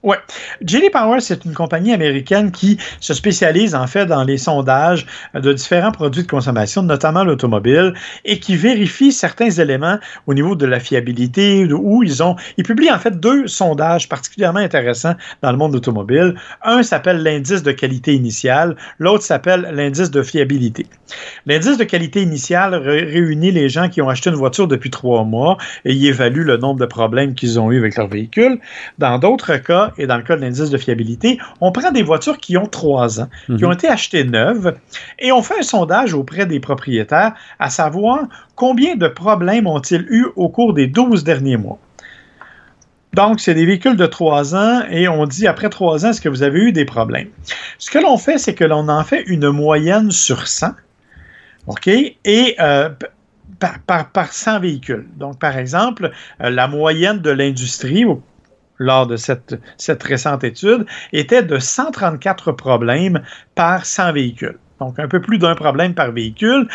Oui. 0.02 0.16
JD 0.66 0.92
Power, 0.94 1.20
c'est 1.20 1.44
une 1.44 1.54
compagnie 1.54 1.92
américaine 1.92 2.52
qui 2.52 2.78
se 3.02 3.14
spécialise 3.14 3.76
en 3.76 3.86
fait 3.86 4.06
dans 4.06 4.24
les 4.24 4.38
sondages 4.38 5.06
de 5.34 5.52
différents 5.52 5.92
produits 5.92 6.24
de 6.24 6.28
consommation, 6.30 6.82
notamment 6.84 7.26
l'automobile, 7.26 7.94
et 8.24 8.40
qui 8.40 8.56
vérifie 8.56 9.12
certains 9.12 9.50
éléments 9.50 9.98
au 10.26 10.34
niveau 10.34 10.56
de 10.56 10.66
la 10.66 10.80
fiabilité, 10.80 11.68
où 11.74 12.02
ils 12.02 12.24
ont, 12.24 12.38
ils 12.56 12.64
publient 12.64 12.92
en 12.92 12.98
fait 12.98 13.20
deux 13.20 13.48
sondages 13.48 14.08
particulièrement 14.08 14.60
intéressants 14.60 15.16
dans 15.42 15.52
le 15.52 15.58
monde 15.58 15.76
automobile. 15.76 16.36
Un 16.64 16.82
s'appelle 16.82 17.22
l'indice 17.22 17.62
de 17.62 17.74
qualité 17.74 18.14
initiale, 18.14 18.78
l'autre 19.00 19.26
s'appelle 19.26 19.68
l'indice 19.74 20.12
de 20.12 20.22
fiabilité. 20.22 20.88
L'indice 21.46 21.78
de 21.78 21.84
qualité 21.84 22.22
initiale 22.22 22.74
réunit 22.76 23.52
les 23.52 23.68
gens 23.68 23.90
qui 23.90 24.02
ont 24.02 24.08
acheté 24.08 24.30
une 24.30 24.38
voiture 24.38 24.70
depuis 24.70 24.92
trois 24.92 25.26
mois 25.26 25.58
et 25.84 25.94
y 25.94 26.08
évalue 26.08 26.46
le 26.46 26.56
nombre 26.56 26.80
de 26.80 26.86
problèmes 26.86 27.36
qu'ils 27.36 27.60
ont 27.60 27.70
eu 27.70 27.80
avec 27.80 27.98
leur 27.98 28.08
véhicule. 28.08 28.60
Dans 28.98 29.20
d'autres 29.20 29.58
cas, 29.58 29.89
et 29.98 30.08
dans 30.08 30.18
le 30.18 30.24
cas 30.24 30.36
de 30.36 30.42
l'indice 30.42 30.70
de 30.70 30.78
fiabilité, 30.78 31.40
on 31.62 31.72
prend 31.72 31.92
des 31.92 32.04
voitures 32.04 32.38
qui 32.38 32.58
ont 32.58 32.68
trois 32.68 33.20
ans, 33.22 33.30
qui 33.46 33.66
ont 33.66 33.70
mhm. 33.70 33.74
été 33.74 33.88
achetées 33.88 34.24
neuves, 34.24 34.76
et 35.20 35.32
on 35.32 35.42
fait 35.42 35.60
un 35.60 35.64
sondage 35.64 36.14
auprès 36.14 36.46
des 36.46 36.60
propriétaires 36.60 37.34
à 37.60 37.70
savoir 37.70 38.28
combien 38.56 38.96
de 38.96 39.08
problèmes 39.08 39.68
ont-ils 39.68 40.06
eu 40.10 40.28
au 40.36 40.50
cours 40.50 40.74
des 40.74 40.88
12 40.88 41.24
derniers 41.24 41.58
mois. 41.58 41.80
Donc, 43.14 43.40
c'est 43.40 43.56
des 43.56 43.66
véhicules 43.66 43.96
de 43.96 44.06
trois 44.06 44.56
ans 44.56 44.84
et 44.90 45.08
on 45.08 45.26
dit 45.26 45.48
après 45.48 45.70
trois 45.70 46.06
ans, 46.06 46.10
est-ce 46.10 46.22
que 46.22 46.30
vous 46.30 46.44
avez 46.44 46.60
eu 46.60 46.72
des 46.72 46.86
problèmes? 46.86 47.30
Ce 47.80 47.90
que 47.90 47.98
l'on 47.98 48.18
fait, 48.18 48.38
c'est 48.38 48.54
que 48.54 48.64
l'on 48.64 48.88
en 48.88 49.04
fait 49.04 49.24
une 49.26 49.50
moyenne 49.50 50.12
sur 50.12 50.48
100, 50.48 50.68
OK? 51.68 51.88
Et 51.88 52.56
euh, 52.60 52.90
par, 53.60 54.10
par, 54.12 54.32
100 54.32 54.60
véhicules. 54.60 55.08
Donc, 55.18 55.40
par 55.40 55.58
exemple, 55.58 56.12
euh, 56.42 56.50
la 56.50 56.68
moyenne 56.68 57.20
de 57.20 57.32
l'industrie 57.32 58.06
lors 58.80 59.06
de 59.06 59.18
cette, 59.18 59.60
cette 59.78 60.02
récente 60.02 60.44
étude 60.44 60.86
était 61.14 61.44
de 61.44 61.60
134 61.60 62.52
problèmes 62.54 63.22
par 63.56 63.86
100 63.86 64.14
véhicules. 64.14 64.58
Donc, 64.80 64.98
un 64.98 65.08
peu 65.08 65.20
plus 65.20 65.38
d'un 65.38 65.56
problème 65.56 65.94
par 65.94 66.12
véhicule. 66.12 66.68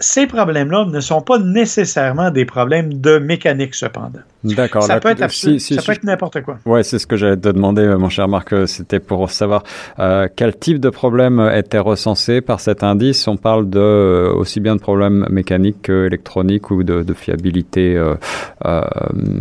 Ces 0.00 0.26
problèmes-là 0.26 0.86
ne 0.86 1.00
sont 1.00 1.22
pas 1.22 1.38
nécessairement 1.38 2.30
des 2.30 2.44
problèmes 2.44 3.00
de 3.00 3.18
mécanique, 3.18 3.76
cependant. 3.76 4.20
D'accord. 4.42 4.82
Ça, 4.82 4.98
peut 4.98 5.10
être, 5.10 5.30
ça 5.30 5.82
peut 5.82 5.92
être 5.92 6.04
n'importe 6.04 6.42
quoi. 6.42 6.58
Oui, 6.66 6.82
c'est 6.82 6.98
ce 6.98 7.06
que 7.06 7.16
j'allais 7.16 7.36
te 7.36 7.48
demander, 7.48 7.82
euh, 7.82 7.96
mon 7.96 8.08
cher 8.08 8.26
Marc. 8.26 8.52
Euh, 8.52 8.66
c'était 8.66 8.98
pour 8.98 9.30
savoir 9.30 9.62
euh, 10.00 10.26
quel 10.34 10.56
type 10.56 10.80
de 10.80 10.90
problème 10.90 11.48
était 11.54 11.78
recensé 11.78 12.40
par 12.40 12.58
cet 12.58 12.82
indice. 12.82 13.28
On 13.28 13.36
parle 13.36 13.70
de 13.70 14.32
aussi 14.34 14.58
bien 14.58 14.74
de 14.74 14.80
problèmes 14.80 15.26
mécaniques 15.30 15.82
qu'électroniques 15.82 16.70
ou 16.72 16.82
de, 16.82 17.02
de 17.02 17.14
fiabilité, 17.14 18.02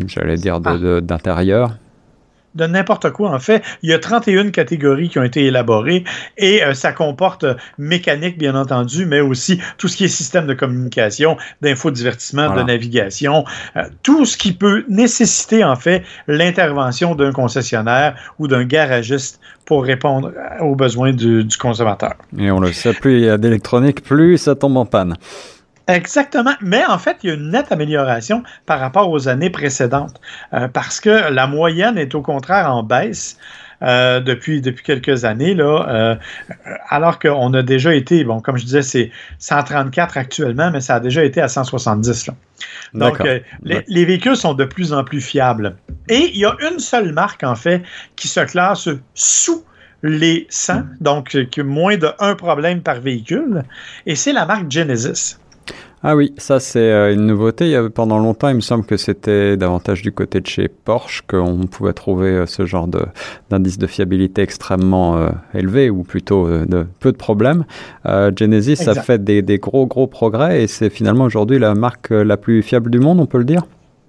j'allais 0.08 0.36
dire, 0.36 0.60
ah. 0.64 1.02
d'intérieur 1.02 1.72
de 2.56 2.66
n'importe 2.66 3.10
quoi. 3.12 3.32
En 3.32 3.40
fait, 3.40 3.64
il 3.82 3.90
y 3.90 3.94
a 3.94 4.00
31 4.00 4.52
catégories 4.52 5.10
qui 5.10 5.20
ont 5.20 5.24
été 5.24 5.46
élaborées 5.46 6.04
et 6.38 6.64
euh, 6.64 6.74
ça 6.74 6.92
comporte 6.92 7.46
mécanique, 7.78 8.38
bien 8.38 8.56
entendu, 8.56 9.06
mais 9.06 9.20
aussi 9.20 9.60
tout 9.78 9.88
ce 9.88 9.98
qui 9.98 10.06
est 10.06 10.08
système 10.08 10.48
de 10.48 10.54
communication, 10.54 11.38
d'infodivertissement, 11.62 12.56
de 12.56 12.64
navigation, 12.64 13.46
euh, 13.76 13.84
tout 14.04 14.26
ce 14.26 14.38
qui 14.38 14.54
peut 14.54 14.86
nécessiter, 14.90 15.64
en 15.64 15.76
fait, 15.76 16.04
l'intervention 16.28 17.16
d'un 17.16 17.32
concessionnaire 17.32 18.16
ou 18.40 18.48
d'un 18.48 18.66
garagiste 18.66 19.40
pour 19.66 19.84
répondre 19.84 20.32
aux 20.60 20.76
besoins 20.76 21.14
du, 21.14 21.44
du 21.44 21.58
consommateur. 21.58 22.16
Et 22.38 22.52
on 22.52 22.60
le 22.60 22.74
sait, 22.74 22.94
plus 22.94 23.20
il 23.20 23.26
y 23.26 23.30
a 23.30 23.38
d'électronique, 23.38 24.04
plus 24.04 24.38
ça 24.38 24.56
tombe 24.56 24.78
en 24.78 24.86
panne. 24.86 25.16
Exactement. 25.88 26.54
Mais 26.62 26.86
en 26.86 26.98
fait, 26.98 27.18
il 27.24 27.30
y 27.30 27.32
a 27.32 27.36
une 27.36 27.50
nette 27.50 27.72
amélioration 27.72 28.44
par 28.66 28.80
rapport 28.80 29.10
aux 29.10 29.28
années 29.28 29.50
précédentes 29.50 30.20
euh, 30.54 30.68
parce 30.68 31.00
que 31.00 31.32
la 31.32 31.48
moyenne 31.48 31.98
est 31.98 32.16
au 32.16 32.22
contraire 32.22 32.74
en 32.74 32.84
baisse. 32.84 33.38
Euh, 33.82 34.22
depuis, 34.22 34.62
depuis 34.62 34.82
quelques 34.82 35.26
années, 35.26 35.54
là, 35.54 35.86
euh, 35.90 36.16
alors 36.88 37.20
qu'on 37.20 37.54
a 37.54 37.62
déjà 37.64 37.94
été, 37.94 38.24
bon, 38.24 38.40
comme 38.40 38.56
je 38.56 38.64
disais, 38.64 38.82
c'est 38.82 39.12
134 39.40 40.18
actuellement, 40.18 40.72
mais 40.72 40.80
ça 40.80 40.96
a 40.96 41.00
déjà 41.02 41.22
été 41.26 41.42
à 41.42 41.50
170. 41.50 42.28
Là. 42.28 42.34
Donc, 42.94 43.20
les, 43.20 43.84
les, 43.86 44.06
véhicules 44.06 44.38
sont 44.38 44.54
de 44.54 44.64
plus 44.64 44.94
en 44.94 45.04
plus 45.04 45.20
fiables. 45.20 45.76
Et 46.08 46.32
il 46.34 46.38
y 46.38 46.46
a 46.46 46.56
une 46.62 46.80
seule 46.80 47.12
marque, 47.12 47.44
en 47.44 47.56
fait, 47.56 47.84
qui 48.16 48.30
se 48.30 48.40
classe 48.40 48.88
sous 49.16 49.66
les 50.04 50.48
100, 50.50 50.84
donc 51.02 51.36
moins 51.58 51.98
de 51.98 52.10
un 52.20 52.36
problème 52.36 52.82
par 52.82 53.00
véhicule, 53.00 53.64
et 54.06 54.16
c'est 54.16 54.34
la 54.34 54.46
marque 54.46 54.70
Genesis. 54.70 55.40
Ah 56.06 56.18
oui, 56.18 56.34
ça 56.38 56.60
c'est 56.60 56.92
euh, 56.92 57.14
une 57.14 57.26
nouveauté. 57.28 57.80
Pendant 57.96 58.20
longtemps, 58.20 58.50
il 58.50 58.56
me 58.56 58.62
semble 58.62 58.84
que 58.84 58.98
c'était 58.98 59.56
davantage 59.56 60.02
du 60.02 60.12
côté 60.12 60.42
de 60.42 60.48
chez 60.48 60.68
Porsche 60.68 61.22
qu'on 61.26 61.66
pouvait 61.66 61.94
trouver 61.94 62.28
euh, 62.28 62.46
ce 62.46 62.66
genre 62.66 62.90
d'indice 63.50 63.78
de, 63.78 63.88
fiabilité 63.88 64.42
extrêmement 64.42 65.16
euh, 65.16 65.30
élevé 65.54 65.90
ou 65.90 66.04
plutôt 66.04 66.50
de 66.50 66.86
peu 67.00 67.14
de 67.14 67.18
problèmes. 67.18 67.64
Genesis 68.06 68.90
a 68.90 68.96
fait 68.96 69.24
des, 69.24 69.42
des, 69.42 69.60
gros 69.60 69.86
gros 69.86 70.08
progrès 70.08 70.64
et 70.64 70.68
c'est 70.68 70.90
finalement 70.90 71.24
aujourd'hui 71.24 71.58
la 71.58 71.74
marque 71.74 72.10
la 72.10 72.36
plus 72.36 72.64
fiable 72.64 72.92
du 72.92 73.00
monde, 73.00 73.22
on 73.22 73.26
peut 73.26 73.38
le 73.38 73.46
dire? 73.46 73.64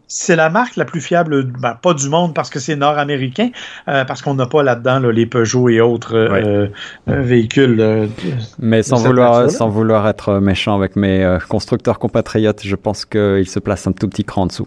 C'est 0.06 0.36
la 0.36 0.50
marque 0.50 0.76
la 0.76 0.84
plus 0.84 1.00
fiable, 1.00 1.44
ben, 1.44 1.74
pas 1.80 1.94
du 1.94 2.08
monde 2.08 2.34
parce 2.34 2.50
que 2.50 2.58
c'est 2.58 2.76
nord-américain, 2.76 3.50
euh, 3.88 4.04
parce 4.04 4.22
qu'on 4.22 4.34
n'a 4.34 4.46
pas 4.46 4.62
là-dedans 4.62 4.98
les 5.00 5.26
Peugeot 5.26 5.68
et 5.68 5.80
autres 5.80 6.14
euh, 6.14 6.68
euh, 7.08 7.20
véhicules. 7.22 8.08
Mais 8.58 8.82
sans 8.82 9.02
vouloir, 9.02 9.50
sans 9.50 9.68
vouloir 9.68 10.06
être 10.08 10.38
méchant 10.40 10.76
avec 10.76 10.96
mes 10.96 11.38
constructeurs 11.48 11.98
compatriotes, 11.98 12.62
je 12.64 12.76
pense 12.76 13.04
qu'ils 13.04 13.48
se 13.48 13.58
placent 13.58 13.86
un 13.86 13.92
tout 13.92 14.08
petit 14.08 14.24
cran 14.24 14.42
en 14.42 14.46
dessous. 14.46 14.66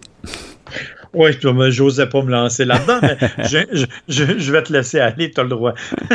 Oui, 1.14 1.30
je 1.40 1.82
n'osais 1.82 2.06
pas 2.06 2.22
me 2.22 2.30
lancer 2.30 2.64
là-dedans, 2.64 2.98
mais 3.02 3.16
je, 4.08 4.52
vais 4.52 4.62
te 4.62 4.72
laisser 4.72 5.00
aller, 5.00 5.30
tu 5.30 5.40
as 5.40 5.44
le 5.44 5.48
droit. 5.48 5.72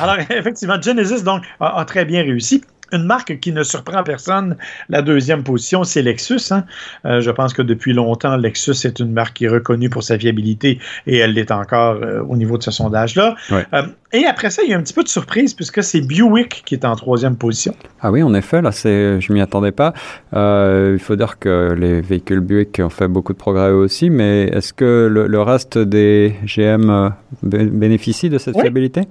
alors, 0.00 0.16
effectivement, 0.30 0.80
Genesis 0.80 1.22
donc, 1.22 1.44
a 1.60 1.84
très 1.84 2.04
bien 2.04 2.22
réussi 2.22 2.62
une 2.92 3.04
marque 3.04 3.38
qui 3.40 3.52
ne 3.52 3.62
surprend 3.62 4.02
personne. 4.02 4.56
La 4.88 5.02
deuxième 5.02 5.42
position, 5.42 5.84
c'est 5.84 6.02
Lexus. 6.02 6.40
Hein. 6.50 6.64
Euh, 7.04 7.20
je 7.20 7.30
pense 7.30 7.52
que 7.52 7.62
depuis 7.62 7.92
longtemps, 7.92 8.36
Lexus 8.36 8.86
est 8.86 9.00
une 9.00 9.12
marque 9.12 9.36
qui 9.36 9.44
est 9.44 9.48
reconnue 9.48 9.90
pour 9.90 10.02
sa 10.02 10.18
fiabilité 10.18 10.78
et 11.06 11.18
elle 11.18 11.32
l'est 11.32 11.50
encore 11.50 11.96
euh, 12.02 12.22
au 12.22 12.36
niveau 12.36 12.58
de 12.58 12.62
ce 12.62 12.70
sondage-là. 12.70 13.36
Euh, 13.52 13.82
et 14.12 14.24
après 14.26 14.50
ça, 14.50 14.62
il 14.64 14.70
y 14.70 14.74
a 14.74 14.78
un 14.78 14.82
petit 14.82 14.94
peu 14.94 15.02
de 15.02 15.08
surprise 15.08 15.54
puisque 15.54 15.82
c'est 15.82 16.00
Buick 16.00 16.62
qui 16.64 16.74
est 16.74 16.84
en 16.84 16.96
troisième 16.96 17.36
position. 17.36 17.74
Ah 18.00 18.10
oui, 18.10 18.22
en 18.22 18.34
effet, 18.34 18.60
là, 18.60 18.72
c'est, 18.72 19.20
je 19.20 19.32
m'y 19.32 19.40
attendais 19.40 19.72
pas. 19.72 19.92
il 20.32 20.98
faut 20.98 21.16
dire 21.16 21.38
que 21.38 21.74
les 21.78 22.00
véhicules 22.00 22.40
Buick 22.40 22.80
ont 22.82 22.90
fait 22.90 23.08
beaucoup 23.08 23.32
de 23.32 23.38
progrès 23.38 23.70
aussi, 23.70 24.10
mais 24.10 24.44
est-ce 24.44 24.72
que 24.72 25.08
le, 25.10 25.40
reste 25.40 25.78
des 25.78 26.34
GM 26.44 27.12
bénéficie 27.42 28.28
de 28.28 28.38
cette 28.38 28.60
fiabilité? 28.60 29.02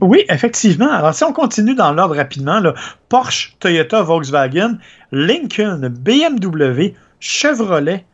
Oui, 0.00 0.24
effectivement. 0.28 0.90
Alors, 0.90 1.14
si 1.14 1.24
on 1.24 1.32
continue 1.32 1.74
dans 1.74 1.92
l'ordre 1.92 2.16
rapidement, 2.16 2.60
Porsche, 3.08 3.56
Toyota, 3.60 4.02
Volkswagen, 4.02 4.78
Lincoln, 5.12 5.88
BMW, 5.88 6.94
Chevrolet, 7.20 8.04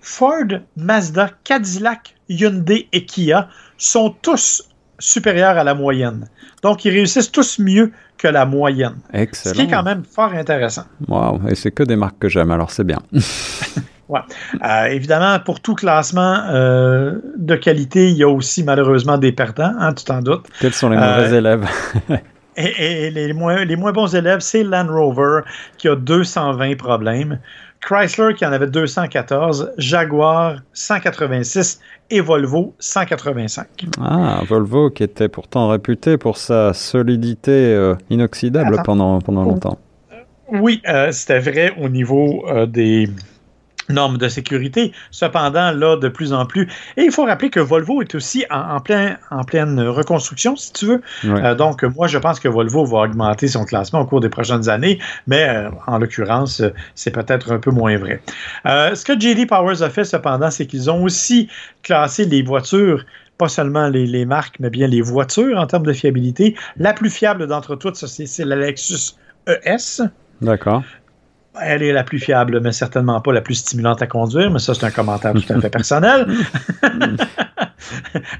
Ford, 0.00 0.60
Mazda, 0.76 1.30
Cadillac, 1.44 2.14
Hyundai 2.28 2.88
et 2.92 3.04
Kia 3.04 3.48
sont 3.78 4.14
tous 4.22 4.68
supérieurs 4.98 5.56
à 5.56 5.64
la 5.64 5.74
moyenne. 5.74 6.28
Donc, 6.62 6.84
ils 6.84 6.90
réussissent 6.90 7.32
tous 7.32 7.58
mieux 7.58 7.92
que 8.16 8.28
la 8.28 8.46
moyenne. 8.46 8.96
Excellent. 9.12 9.54
Ce 9.54 9.60
qui 9.60 9.66
est 9.66 9.70
quand 9.70 9.82
même 9.82 10.04
fort 10.04 10.32
intéressant. 10.32 10.84
Wow, 11.08 11.40
et 11.48 11.54
c'est 11.54 11.72
que 11.72 11.82
des 11.82 11.96
marques 11.96 12.18
que 12.18 12.28
j'aime, 12.28 12.50
alors 12.50 12.70
c'est 12.70 12.84
bien. 12.84 13.00
Ouais. 14.08 14.20
Euh, 14.62 14.84
évidemment, 14.86 15.38
pour 15.40 15.60
tout 15.60 15.74
classement 15.74 16.42
euh, 16.50 17.18
de 17.36 17.54
qualité, 17.54 18.10
il 18.10 18.16
y 18.16 18.22
a 18.22 18.28
aussi 18.28 18.62
malheureusement 18.62 19.18
des 19.18 19.32
perdants, 19.32 19.72
hein, 19.78 19.92
tu 19.94 20.04
t'en 20.04 20.20
doutes. 20.20 20.46
Quels 20.60 20.74
sont 20.74 20.90
les 20.90 20.96
mauvais 20.96 21.32
euh, 21.32 21.38
élèves? 21.38 21.66
et, 22.56 23.10
les, 23.10 23.32
moins, 23.32 23.64
les 23.64 23.76
moins 23.76 23.92
bons 23.92 24.14
élèves, 24.14 24.40
c'est 24.40 24.62
Land 24.62 24.88
Rover 24.88 25.40
qui 25.78 25.88
a 25.88 25.96
220 25.96 26.76
problèmes, 26.76 27.38
Chrysler 27.80 28.34
qui 28.34 28.44
en 28.44 28.52
avait 28.52 28.66
214, 28.66 29.72
Jaguar 29.78 30.56
186 30.74 31.80
et 32.10 32.20
Volvo 32.20 32.74
185. 32.78 33.66
Ah, 34.00 34.40
Volvo 34.46 34.90
qui 34.90 35.02
était 35.02 35.28
pourtant 35.28 35.68
réputé 35.68 36.18
pour 36.18 36.36
sa 36.36 36.74
solidité 36.74 37.92
inoxydable 38.10 38.82
pendant, 38.84 39.20
pendant 39.20 39.44
longtemps. 39.44 39.78
Oui, 40.50 40.82
c'était 41.10 41.40
vrai 41.40 41.74
au 41.78 41.88
niveau 41.88 42.46
des 42.66 43.08
normes 43.88 44.18
de 44.18 44.28
sécurité. 44.28 44.92
Cependant, 45.10 45.72
là, 45.72 45.96
de 45.96 46.08
plus 46.08 46.32
en 46.32 46.46
plus. 46.46 46.68
Et 46.96 47.02
il 47.02 47.12
faut 47.12 47.24
rappeler 47.24 47.50
que 47.50 47.60
Volvo 47.60 48.02
est 48.02 48.14
aussi 48.14 48.44
en, 48.50 48.80
plein, 48.80 49.16
en 49.30 49.44
pleine 49.44 49.80
reconstruction, 49.80 50.56
si 50.56 50.72
tu 50.72 50.86
veux. 50.86 51.02
Euh, 51.24 51.54
donc, 51.54 51.82
moi, 51.82 52.06
je 52.06 52.18
pense 52.18 52.40
que 52.40 52.48
Volvo 52.48 52.84
va 52.84 53.00
augmenter 53.00 53.48
son 53.48 53.64
classement 53.64 54.00
au 54.00 54.06
cours 54.06 54.20
des 54.20 54.28
prochaines 54.28 54.68
années, 54.68 54.98
mais 55.26 55.48
euh, 55.48 55.70
en 55.86 55.98
l'occurrence, 55.98 56.62
c'est 56.94 57.10
peut-être 57.10 57.52
un 57.52 57.58
peu 57.58 57.70
moins 57.70 57.96
vrai. 57.96 58.20
Euh, 58.66 58.94
ce 58.94 59.04
que 59.04 59.18
JD 59.18 59.48
Powers 59.48 59.82
a 59.82 59.90
fait, 59.90 60.04
cependant, 60.04 60.50
c'est 60.50 60.66
qu'ils 60.66 60.90
ont 60.90 61.02
aussi 61.02 61.48
classé 61.82 62.24
les 62.24 62.42
voitures 62.42 63.04
pas 63.36 63.48
seulement 63.48 63.88
les, 63.88 64.06
les, 64.06 64.24
marques, 64.24 64.60
mais 64.60 64.70
bien 64.70 64.86
les 64.86 65.00
voitures 65.00 65.58
en 65.58 65.66
termes 65.66 65.84
de 65.84 65.92
fiabilité. 65.92 66.54
La 66.76 66.92
plus 66.92 67.10
fiable 67.10 67.48
d'entre 67.48 67.74
toutes, 67.74 67.96
c'est 67.96 68.44
la 68.44 68.54
Lexus 68.54 69.16
ES. 69.48 70.04
D'accord. 70.40 70.84
Elle 71.60 71.82
est 71.82 71.92
la 71.92 72.02
plus 72.02 72.18
fiable, 72.18 72.60
mais 72.60 72.72
certainement 72.72 73.20
pas 73.20 73.32
la 73.32 73.40
plus 73.40 73.54
stimulante 73.54 74.02
à 74.02 74.06
conduire, 74.06 74.50
mais 74.50 74.58
ça, 74.58 74.74
c'est 74.74 74.84
un 74.84 74.90
commentaire 74.90 75.32
tout 75.32 75.52
à 75.52 75.60
fait 75.60 75.70
personnel. 75.70 76.26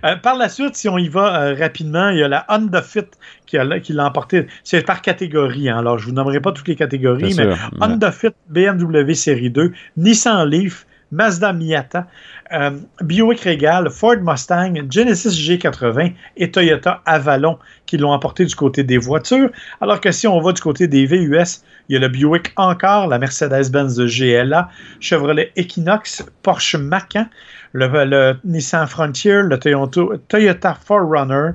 Euh, 0.05 0.17
par 0.17 0.37
la 0.37 0.49
suite, 0.49 0.75
si 0.75 0.89
on 0.89 0.97
y 0.97 1.09
va 1.09 1.43
euh, 1.43 1.55
rapidement, 1.55 2.09
il 2.09 2.19
y 2.19 2.23
a 2.23 2.29
la 2.29 2.47
Honda 2.49 2.81
Fit 2.81 3.05
qui, 3.47 3.59
l'a 3.59 4.07
emporté. 4.07 4.47
C'est 4.63 4.85
par 4.85 5.03
catégorie. 5.03 5.69
Hein. 5.69 5.79
Alors, 5.79 5.99
je 5.99 6.07
ne 6.07 6.11
vous 6.11 6.17
nommerai 6.17 6.41
pas 6.41 6.53
toutes 6.53 6.69
les 6.69 6.77
catégories, 6.77 7.35
mais 7.37 7.49
Honda 7.81 8.11
Fit, 8.11 8.31
BMW 8.49 9.13
Série 9.13 9.51
2, 9.51 9.73
Nissan 9.97 10.49
Leaf, 10.49 10.87
Mazda 11.13 11.53
Miata, 11.53 12.07
euh, 12.53 12.71
Buick 13.01 13.41
Regal, 13.41 13.91
Ford 13.91 14.17
Mustang, 14.21 14.75
Genesis 14.91 15.31
G80 15.31 16.13
et 16.37 16.51
Toyota 16.51 17.03
Avalon 17.07 17.59
qui 17.87 17.97
l'ont 17.97 18.13
emporté 18.13 18.45
du 18.45 18.55
côté 18.55 18.83
des 18.85 18.99
voitures. 18.99 19.51
Alors 19.81 20.01
que 20.01 20.11
si 20.11 20.27
on 20.27 20.41
va 20.41 20.53
du 20.53 20.61
côté 20.61 20.89
des 20.89 21.07
VUS, 21.07 21.63
il 21.89 21.95
y 21.95 21.97
a 21.97 21.99
le 22.01 22.09
Buick 22.09 22.53
encore, 22.57 23.07
la 23.09 23.19
Mercedes-Benz 23.19 24.01
GLA, 24.01 24.69
Chevrolet 25.01 25.53
Equinox, 25.57 26.25
Porsche 26.43 26.77
Macan, 26.77 27.27
le, 27.73 28.37
Nissan 28.45 28.87
Frontier, 28.87 29.43
le 29.43 29.59
Toyota, 29.59 30.01
Toyota 30.29 30.79
4Runner, 30.89 31.53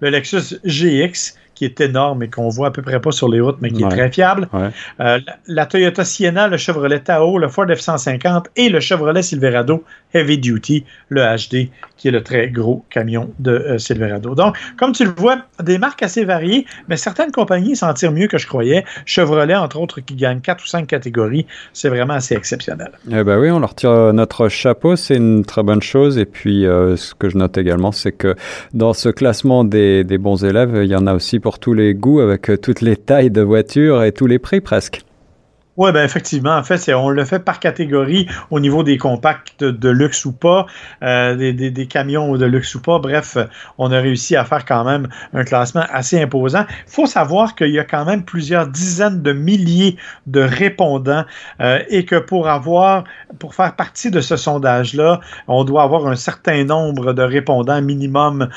le 0.00 0.10
Lexus 0.10 0.58
GX, 0.64 1.34
qui 1.54 1.64
est 1.64 1.80
énorme 1.80 2.22
et 2.22 2.28
qu'on 2.28 2.48
voit 2.48 2.68
à 2.68 2.70
peu 2.70 2.82
près 2.82 3.00
pas 3.00 3.12
sur 3.12 3.28
les 3.28 3.40
routes, 3.40 3.58
mais 3.60 3.70
qui 3.70 3.82
est 3.82 3.88
très 3.88 4.10
fiable. 4.10 4.48
Euh, 5.00 5.18
la, 5.46 5.66
Toyota 5.66 6.04
Sienna, 6.04 6.48
le 6.48 6.56
Chevrolet 6.56 7.00
Tahoe, 7.00 7.38
le 7.38 7.48
Ford 7.48 7.66
F-150 7.66 8.46
et 8.56 8.68
le 8.68 8.80
Chevrolet 8.80 9.22
Silverado 9.22 9.84
Heavy 10.12 10.38
Duty, 10.38 10.84
le 11.08 11.22
HD, 11.22 11.70
qui 11.96 12.08
est 12.08 12.10
le 12.10 12.22
très 12.22 12.48
gros 12.48 12.84
camion 12.90 13.30
de 13.38 13.52
euh, 13.52 13.78
Silverado. 13.78 14.34
Donc, 14.34 14.56
comme 14.76 14.92
tu 14.92 15.04
le 15.04 15.12
vois, 15.16 15.38
des 15.62 15.78
marques 15.78 16.02
assez 16.02 16.24
variées, 16.24 16.66
mais 16.88 16.96
certaines 16.96 17.32
compagnies 17.32 17.76
s'en 17.76 17.92
tirent 17.94 18.12
mieux 18.12 18.28
que 18.28 18.38
je 18.38 18.46
croyais. 18.46 18.84
Chevrolet, 19.06 19.54
entre 19.54 19.80
autres, 19.80 20.00
qui 20.00 20.14
gagne 20.14 20.40
4 20.40 20.62
ou 20.62 20.66
5 20.66 20.86
catégories, 20.86 21.46
c'est 21.72 21.88
vraiment 21.88 22.14
assez 22.14 22.34
exceptionnel. 22.34 22.90
Eh 23.10 23.24
ben 23.24 23.38
oui, 23.38 23.50
on 23.50 23.60
leur 23.60 23.74
tire 23.74 23.90
euh, 23.90 24.12
notre 24.12 24.48
chapeau, 24.48 24.96
c'est 24.96 25.16
une 25.16 25.44
très 25.44 25.62
bonne 25.62 25.82
chose. 25.82 26.18
Et 26.18 26.26
puis, 26.26 26.62
ce 26.64 27.14
que 27.14 27.28
je 27.28 27.36
note 27.36 27.56
également, 27.58 27.92
c'est 27.92 28.12
que 28.12 28.34
dans 28.72 28.92
ce 28.92 29.08
classement 29.08 29.64
des, 29.64 30.04
des 30.04 30.18
bons 30.18 30.44
élèves, 30.44 30.80
il 30.82 30.90
y 30.90 30.96
en 30.96 31.06
a 31.06 31.14
aussi 31.14 31.38
pour 31.44 31.58
tous 31.58 31.74
les 31.74 31.92
goûts, 31.92 32.20
avec 32.20 32.48
euh, 32.48 32.56
toutes 32.56 32.80
les 32.80 32.96
tailles 32.96 33.30
de 33.30 33.42
voitures 33.42 34.02
et 34.02 34.12
tous 34.12 34.26
les 34.26 34.38
prix 34.38 34.62
presque. 34.62 35.04
Oui, 35.76 35.92
ben 35.92 36.02
effectivement. 36.02 36.56
En 36.56 36.62
fait, 36.62 36.90
on 36.94 37.10
le 37.10 37.22
fait 37.26 37.40
par 37.40 37.60
catégorie 37.60 38.26
au 38.50 38.60
niveau 38.60 38.82
des 38.82 38.96
compacts 38.96 39.62
de, 39.62 39.90
luxe 39.90 40.24
ou 40.24 40.32
pas, 40.32 40.64
euh, 41.02 41.34
des, 41.34 41.86
camions 41.86 42.34
de 42.38 42.46
luxe 42.46 42.74
ou 42.76 42.80
pas. 42.80 42.98
Bref, 42.98 43.36
on 43.76 43.92
a 43.92 44.00
réussi 44.00 44.36
à 44.36 44.46
faire 44.46 44.64
quand 44.64 44.84
même 44.84 45.08
un 45.34 45.44
classement 45.44 45.84
assez 45.92 46.18
imposant. 46.18 46.64
Il 46.86 46.92
faut 46.92 47.06
savoir 47.06 47.56
qu'il 47.56 47.72
y 47.72 47.78
a 47.78 47.84
quand 47.84 48.06
même 48.06 48.24
plusieurs 48.24 48.68
dizaines 48.68 49.20
de 49.20 49.32
milliers 49.34 49.96
de 50.26 50.40
répondants 50.40 51.24
euh, 51.60 51.80
et 51.90 52.06
que 52.06 52.16
pour 52.16 52.48
avoir, 52.48 53.04
pour 53.38 53.54
faire 53.54 53.76
partie 53.76 54.10
de 54.10 54.22
ce 54.22 54.36
sondage-là, 54.36 55.20
on 55.46 55.64
doit 55.64 55.82
avoir 55.82 56.06
un 56.06 56.16
certain 56.16 56.64
nombre 56.64 57.12
de 57.12 57.22
répondants 57.22 57.82
minimum 57.82 58.48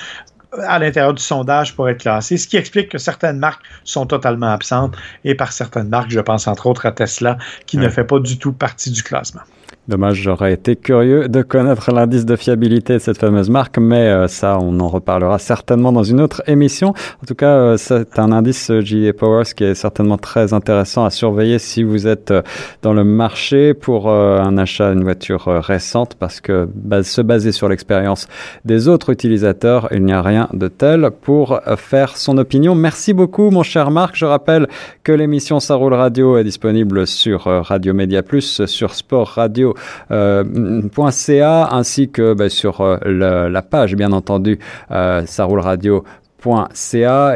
à 0.54 0.80
l'intérieur 0.80 1.14
du 1.14 1.22
sondage 1.22 1.76
pour 1.76 1.90
être 1.90 2.00
classé, 2.00 2.38
ce 2.38 2.48
qui 2.48 2.58
explique 2.58 2.90
que 2.90 2.98
certaines 2.98 3.38
marques 3.38 3.64
sont 3.84 4.06
totalement 4.06 4.52
absentes 4.52 4.96
et 5.24 5.36
par 5.36 5.52
certaines 5.52 5.90
marques, 5.90 6.10
je 6.10 6.20
pense 6.20 6.48
entre 6.48 6.68
autres 6.68 6.86
à 6.86 6.92
Tesla, 6.92 7.38
qui 7.66 7.78
ne 7.78 7.90
fait 7.90 8.06
pas 8.06 8.20
du 8.20 8.38
tout 8.38 8.54
partie 8.54 8.92
du 8.92 9.04
classement. 9.04 9.42
Dommage, 9.88 10.22
j'aurais 10.22 10.52
été 10.52 10.76
curieux 10.76 11.30
de 11.30 11.42
connaître 11.42 11.94
l'indice 11.94 12.26
de 12.26 12.36
fiabilité 12.36 12.96
de 12.96 13.00
cette 13.00 13.20
fameuse 13.20 13.50
marque, 13.50 13.78
mais 13.78 14.10
euh, 14.10 14.28
ça, 14.28 14.58
on 14.60 14.82
en 14.82 14.90
reparlera 14.90 15.40
certainement 15.40 15.94
dans 15.94 16.04
une 16.04 16.20
autre 16.20 16.44
émission. 16.46 16.90
En 16.90 17.26
tout 17.26 17.36
cas, 17.36 17.52
euh, 17.52 17.78
c'est 17.78 18.20
un 18.20 18.34
indice 18.34 18.70
euh, 18.70 19.14
Powers 19.18 19.46
qui 19.56 19.64
est 19.64 19.76
certainement 19.76 20.18
très 20.18 20.54
intéressant 20.54 21.06
à 21.06 21.10
surveiller 21.10 21.58
si 21.58 21.84
vous 21.84 22.06
êtes 22.06 22.34
dans 22.82 22.92
le 22.92 23.06
marché 23.06 23.74
pour 23.74 24.10
un 24.10 24.58
achat 24.58 24.94
d'une 24.94 25.04
voiture 25.04 25.46
récente, 25.46 26.16
parce 26.16 26.42
que 26.42 26.68
se 27.04 27.22
baser 27.22 27.54
sur 27.54 27.70
l'expérience 27.70 28.28
des 28.66 28.90
autres 28.90 29.12
utilisateurs, 29.12 29.88
il 29.92 30.04
n'y 30.04 30.12
a 30.12 30.22
rien 30.22 30.50
de 30.52 30.68
tel 30.68 31.12
pour 31.22 31.62
faire 31.78 32.18
son 32.18 32.38
opinion. 32.38 32.76
Merci 32.76 33.14
beaucoup, 33.14 33.50
mon 33.52 33.64
cher 33.64 33.92
Marc. 33.92 34.16
Je 34.16 34.26
rappelle 34.26 34.68
que 35.04 35.14
l'émission 35.14 35.60
Ça 35.60 35.76
roule 35.76 35.94
radio 35.94 36.38
est 36.38 36.44
disponible 36.44 37.08
sur 37.08 37.44
Radio 37.44 37.94
Média 37.94 38.22
Plus, 38.22 38.66
sur 38.66 38.94
Sport 38.94 39.30
Radio 39.30 39.77
euh, 40.12 40.82
.ca 41.12 41.70
ainsi 41.72 42.10
que 42.10 42.34
bah, 42.34 42.50
sur 42.50 42.82
euh, 42.82 42.98
la, 43.06 43.62
page 43.62 43.96
bien 43.96 44.12
entendu 44.12 44.60
euh, 44.92 45.26
ça 45.26 45.46
roule 45.46 45.60
radio 45.60 46.04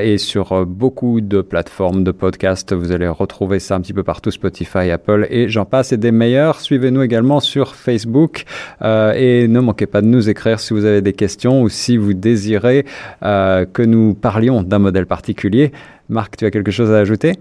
et 0.01 0.17
sur 0.17 0.51
euh, 0.53 0.65
beaucoup 0.65 1.21
de 1.21 1.41
plateformes 1.41 2.03
de 2.03 2.11
podcast. 2.11 2.73
Vous 2.73 2.91
allez 2.91 3.07
retrouver 3.07 3.59
ça 3.59 3.75
un 3.75 3.81
petit 3.81 3.93
peu 3.93 4.03
partout, 4.03 4.31
Spotify, 4.31 4.89
Apple 4.89 5.27
et 5.29 5.49
j'en 5.49 5.65
passe 5.65 5.91
et 5.91 5.97
des 5.97 6.11
meilleurs. 6.11 6.61
Suivez-nous 6.61 7.01
également 7.01 7.39
sur 7.39 7.75
Facebook 7.75 8.45
euh, 8.81 9.13
et 9.15 9.47
ne 9.47 9.59
manquez 9.59 9.85
pas 9.85 10.01
de 10.01 10.07
nous 10.07 10.29
écrire 10.29 10.59
si 10.59 10.73
vous 10.73 10.85
avez 10.85 11.01
des 11.01 11.13
questions 11.13 11.61
ou 11.61 11.69
si 11.69 11.97
vous 11.97 12.13
désirez 12.13 12.85
euh, 13.23 13.65
que 13.65 13.81
nous 13.81 14.13
parlions 14.13 14.63
d'un 14.63 14.79
modèle 14.79 15.05
particulier. 15.05 15.71
Marc, 16.07 16.37
tu 16.37 16.45
as 16.45 16.51
quelque 16.51 16.71
chose 16.71 16.91
à 16.91 16.97
ajouter? 16.97 17.33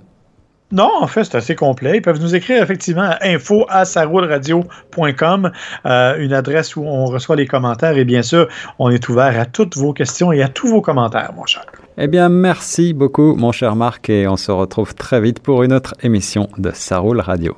Non, 0.73 0.91
en 1.01 1.07
fait, 1.07 1.25
c'est 1.25 1.37
assez 1.37 1.57
complet. 1.57 1.97
Ils 1.97 2.03
peuvent 2.03 2.21
nous 2.21 2.35
écrire 2.35 2.63
effectivement 2.63 3.03
à 3.03 3.19
info 3.23 3.67
à 3.69 3.83
euh, 5.87 6.17
une 6.19 6.33
adresse 6.33 6.77
où 6.77 6.83
on 6.83 7.07
reçoit 7.07 7.37
les 7.37 7.47
commentaires. 7.47 7.97
Et 7.97 8.05
bien 8.05 8.23
sûr, 8.23 8.49
on 8.79 8.91
est 8.91 9.09
ouvert 9.09 9.39
à 9.39 9.47
toutes 9.47 9.77
vos 9.77 9.93
questions 9.93 10.33
et 10.33 10.43
à 10.43 10.49
tous 10.49 10.69
vos 10.69 10.81
commentaires, 10.81 11.33
mon 11.35 11.47
cher. 11.47 11.65
Eh 11.99 12.07
bien, 12.07 12.29
merci 12.29 12.93
beaucoup, 12.93 13.35
mon 13.35 13.53
cher 13.53 13.75
Marc, 13.75 14.09
et 14.11 14.29
on 14.29 14.37
se 14.37 14.53
retrouve 14.53 14.95
très 14.95 15.21
vite 15.21 15.41
pour 15.41 15.63
une 15.65 15.73
autre 15.73 15.95
émission 16.03 16.49
de 16.57 16.71
Saroul 16.73 17.21
Radio. 17.21 17.55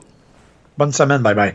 Bonne 0.79 0.92
semaine, 0.92 1.22
bye 1.22 1.35
bye. 1.35 1.55